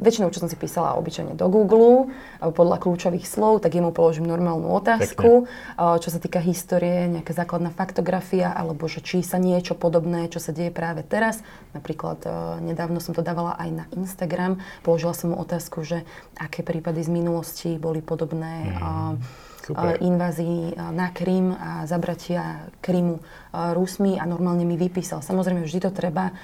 väčšinou, 0.00 0.32
čo 0.32 0.40
som 0.42 0.50
si 0.50 0.56
písala 0.56 0.96
obyčajne 0.98 1.36
do 1.36 1.46
Google, 1.48 2.08
uh, 2.08 2.50
podľa 2.52 2.80
kľúčových 2.82 3.28
slov, 3.28 3.60
tak 3.60 3.76
jemu 3.76 3.92
položím 3.92 4.26
normálnu 4.26 4.72
otázku, 4.72 5.44
uh, 5.44 5.96
čo 6.00 6.08
sa 6.08 6.18
týka 6.18 6.40
histórie, 6.40 7.08
nejaká 7.08 7.36
základná 7.36 7.70
faktografia, 7.70 8.50
alebo 8.52 8.88
že 8.88 9.04
či 9.04 9.20
sa 9.20 9.36
niečo 9.36 9.76
podobné, 9.76 10.28
čo 10.32 10.40
sa 10.40 10.50
deje 10.50 10.72
práve 10.72 11.04
teraz. 11.04 11.40
Napríklad 11.76 12.18
uh, 12.24 12.32
nedávno 12.60 12.98
som 12.98 13.12
to 13.12 13.24
dávala 13.24 13.56
aj 13.60 13.70
na 13.70 13.84
Instagram, 13.94 14.60
položila 14.82 15.14
som 15.14 15.32
mu 15.32 15.36
otázku, 15.40 15.84
že 15.84 16.04
aké 16.40 16.64
prípady 16.64 17.04
z 17.04 17.10
minulosti 17.12 17.70
boli 17.76 18.00
podobné. 18.00 18.72
Mm. 18.72 18.80
Uh, 18.80 19.50
Super. 19.62 20.02
invázii 20.02 20.74
na 20.90 21.14
Krym 21.14 21.54
a 21.54 21.86
zabratia 21.86 22.66
Krymu 22.82 23.22
Rusmi 23.54 24.18
a 24.18 24.26
normálne 24.26 24.66
mi 24.66 24.74
vypísal. 24.74 25.22
Samozrejme, 25.22 25.62
vždy 25.62 25.80
to 25.86 25.90
treba 25.94 26.34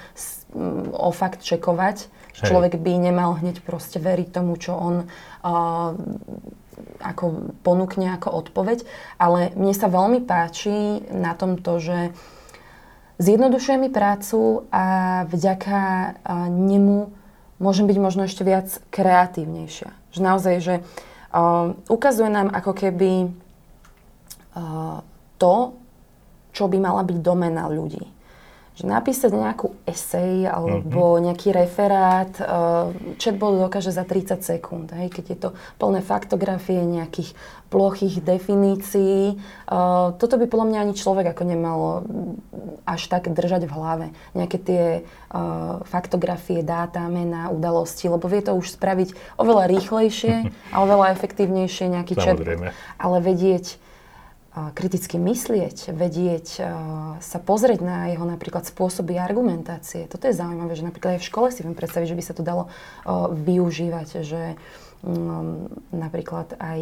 o 0.94 1.10
fakt 1.10 1.42
čekovať. 1.42 2.06
Hej. 2.06 2.46
Človek 2.46 2.78
by 2.78 2.92
nemal 3.10 3.34
hneď 3.42 3.58
proste 3.66 3.98
veriť 3.98 4.28
tomu, 4.30 4.54
čo 4.54 4.78
on 4.78 5.10
ako 7.02 7.58
ponúkne 7.66 8.14
ako 8.14 8.38
odpoveď. 8.38 8.86
Ale 9.18 9.50
mne 9.58 9.74
sa 9.74 9.90
veľmi 9.90 10.22
páči 10.22 11.02
na 11.10 11.34
tom 11.34 11.58
to, 11.58 11.82
že 11.82 12.14
zjednodušuje 13.18 13.76
mi 13.82 13.90
prácu 13.90 14.70
a 14.70 14.86
vďaka 15.26 15.80
nemu 16.54 17.10
môžem 17.58 17.90
byť 17.90 17.98
možno 17.98 18.30
ešte 18.30 18.46
viac 18.46 18.70
kreatívnejšia. 18.94 19.90
Že 20.14 20.20
naozaj, 20.22 20.54
že 20.62 20.74
uh, 20.78 20.86
ukazuje 21.88 22.30
nám 22.32 22.48
ako 22.52 22.72
keby 22.72 23.28
uh, 24.56 24.98
to, 25.36 25.54
čo 26.56 26.64
by 26.66 26.80
mala 26.80 27.04
byť 27.04 27.18
domena 27.20 27.68
ľudí 27.68 28.17
že 28.78 28.86
napísať 28.86 29.34
nejakú 29.34 29.74
esej 29.90 30.46
alebo 30.46 31.18
mm-hmm. 31.18 31.24
nejaký 31.26 31.48
referát, 31.50 32.30
uh, 32.38 32.94
chatbot 33.18 33.58
dokáže 33.58 33.90
za 33.90 34.06
30 34.06 34.38
sekúnd. 34.38 34.94
Hej, 34.94 35.10
keď 35.10 35.24
je 35.34 35.38
to 35.42 35.48
plné 35.82 35.98
faktografie, 35.98 36.78
nejakých 36.86 37.34
plochých 37.74 38.22
definícií. 38.22 39.34
Uh, 39.66 40.14
toto 40.14 40.38
by 40.38 40.46
podľa 40.46 40.66
mňa 40.70 40.78
ani 40.78 40.94
človek 40.94 41.26
ako 41.34 41.42
nemal 41.42 41.78
až 42.86 43.10
tak 43.10 43.26
držať 43.34 43.66
v 43.66 43.74
hlave. 43.74 44.06
Nejaké 44.38 44.58
tie 44.62 44.84
uh, 45.02 45.82
faktografie, 45.90 46.62
dáta, 46.62 47.02
mená, 47.10 47.50
udalosti, 47.50 48.06
lebo 48.06 48.30
vie 48.30 48.46
to 48.46 48.54
už 48.54 48.78
spraviť 48.78 49.42
oveľa 49.42 49.66
rýchlejšie 49.74 50.34
a 50.74 50.76
oveľa 50.86 51.18
efektívnejšie 51.18 51.90
nejaký 51.98 52.14
Samozrejme. 52.14 52.70
chatbot. 52.70 52.94
Ale 53.02 53.16
vedieť 53.26 53.82
kriticky 54.74 55.16
myslieť, 55.20 55.92
vedieť 55.92 56.46
sa 57.18 57.38
pozrieť 57.42 57.80
na 57.82 57.98
jeho 58.10 58.24
napríklad 58.26 58.66
spôsoby 58.66 59.18
argumentácie. 59.18 60.10
Toto 60.10 60.26
je 60.26 60.36
zaujímavé, 60.36 60.72
že 60.74 60.86
napríklad 60.86 61.16
aj 61.16 61.20
v 61.22 61.28
škole 61.28 61.48
si 61.50 61.62
viem 61.64 61.76
predstaviť, 61.76 62.08
že 62.10 62.18
by 62.18 62.24
sa 62.24 62.34
to 62.34 62.42
dalo 62.46 62.64
využívať, 63.34 64.08
že 64.26 64.58
mm, 65.04 65.92
napríklad 65.94 66.58
aj 66.58 66.80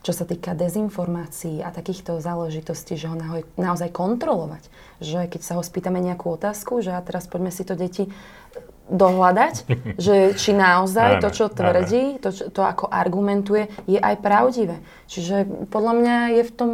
čo 0.00 0.16
sa 0.16 0.24
týka 0.24 0.56
dezinformácií 0.56 1.60
a 1.60 1.68
takýchto 1.68 2.24
záležitostí, 2.24 2.96
že 2.96 3.12
ho 3.12 3.16
naozaj 3.60 3.92
kontrolovať. 3.92 4.72
Že 5.04 5.28
keď 5.28 5.40
sa 5.44 5.60
ho 5.60 5.62
spýtame 5.62 6.00
nejakú 6.00 6.32
otázku, 6.40 6.80
že 6.80 6.96
a 6.96 7.04
teraz 7.04 7.28
poďme 7.28 7.52
si 7.52 7.68
to 7.68 7.76
deti 7.76 8.08
dohľadať, 8.90 9.54
že 10.04 10.34
či 10.34 10.50
naozaj 10.50 11.22
to, 11.22 11.30
čo 11.30 11.46
tvrdí, 11.48 12.18
to, 12.18 12.34
čo, 12.34 12.50
to 12.50 12.60
ako 12.66 12.90
argumentuje, 12.90 13.70
je 13.86 13.96
aj 13.96 14.18
pravdivé. 14.18 14.82
Čiže 15.06 15.46
podľa 15.70 15.92
mňa 16.02 16.16
je 16.38 16.42
v 16.46 16.52
tom 16.52 16.70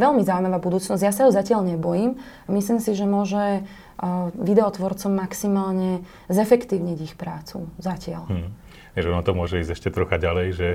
veľmi 0.00 0.24
zaujímavá 0.24 0.58
budúcnosť. 0.58 1.02
Ja 1.04 1.12
sa 1.12 1.28
ho 1.28 1.32
zatiaľ 1.32 1.76
nebojím. 1.76 2.16
Myslím 2.48 2.80
si, 2.80 2.96
že 2.96 3.04
môže 3.04 3.62
uh, 3.62 4.32
videotvorcom 4.34 5.12
maximálne 5.12 6.02
zefektívniť 6.32 6.98
ich 7.04 7.14
prácu. 7.16 7.68
Zatiaľ. 7.76 8.24
Hmm. 8.28 8.50
Že 8.96 9.14
ono 9.14 9.22
to 9.22 9.36
môže 9.36 9.62
ísť 9.62 9.72
ešte 9.76 9.88
trocha 9.94 10.18
ďalej, 10.18 10.46
že 10.56 10.68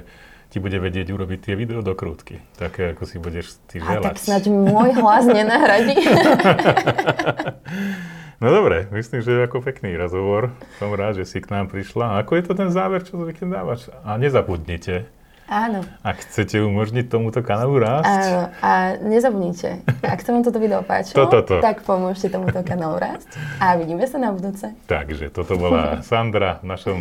ti 0.53 0.63
bude 0.63 0.79
vedieť 0.79 1.11
urobiť 1.11 1.51
tie 1.51 1.55
video 1.59 1.83
dokrútky. 1.83 2.39
Také, 2.55 2.95
ako 2.95 3.03
si 3.03 3.19
budeš 3.19 3.59
ty 3.67 3.83
želať. 3.83 4.01
A 4.01 4.07
tak 4.07 4.17
snáď 4.21 4.53
môj 4.53 4.95
hlas 4.95 5.25
nenahradí. 5.27 5.99
No 8.43 8.51
dobre, 8.51 8.91
myslím, 8.91 9.23
že 9.23 9.31
je 9.31 9.47
ako 9.47 9.63
pekný 9.63 9.95
rozhovor. 9.95 10.51
Som 10.75 10.91
rád, 10.91 11.23
že 11.23 11.25
si 11.25 11.39
k 11.39 11.47
nám 11.55 11.71
prišla. 11.71 12.19
A 12.19 12.27
ako 12.27 12.35
je 12.35 12.43
to 12.43 12.53
ten 12.53 12.67
záver, 12.67 12.99
čo 13.07 13.15
zvykne 13.15 13.47
dávať? 13.47 13.95
A 14.03 14.19
nezabudnite. 14.19 15.07
Áno. 15.45 15.85
Ak 16.01 16.25
chcete 16.25 16.57
umožniť 16.57 17.05
tomuto 17.05 17.45
kanálu 17.45 17.77
rásť. 17.77 18.09
Áno. 18.09 18.41
A 18.65 18.97
nezabudnite, 18.97 19.85
ak 20.01 20.19
sa 20.25 20.33
vám 20.33 20.41
toto 20.41 20.57
video 20.57 20.81
páčilo, 20.81 21.15
to, 21.15 21.25
to, 21.29 21.39
to. 21.45 21.55
tak 21.61 21.85
pomôžte 21.85 22.33
tomuto 22.33 22.65
kanálu 22.65 22.97
rásť. 22.97 23.29
A 23.61 23.77
vidíme 23.77 24.03
sa 24.09 24.17
na 24.17 24.33
budúce. 24.33 24.73
Takže 24.89 25.29
toto 25.29 25.55
bola 25.55 26.01
Sandra 26.01 26.59
v 26.65 26.73
našom 26.73 26.99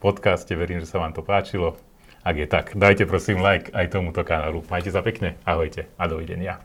podcaste. 0.00 0.56
Verím, 0.56 0.80
že 0.80 0.88
sa 0.88 1.04
vám 1.04 1.12
to 1.12 1.20
páčilo. 1.20 1.76
Ak 2.24 2.34
je 2.38 2.48
tak, 2.48 2.72
dajte 2.74 3.04
prosím 3.04 3.44
like 3.44 3.68
aj 3.76 3.92
tomuto 3.92 4.24
kanálu. 4.24 4.64
Majte 4.72 4.88
sa 4.88 5.04
pekne. 5.04 5.36
Ahojte 5.44 5.86
a 5.94 6.04
dovidenia. 6.08 6.64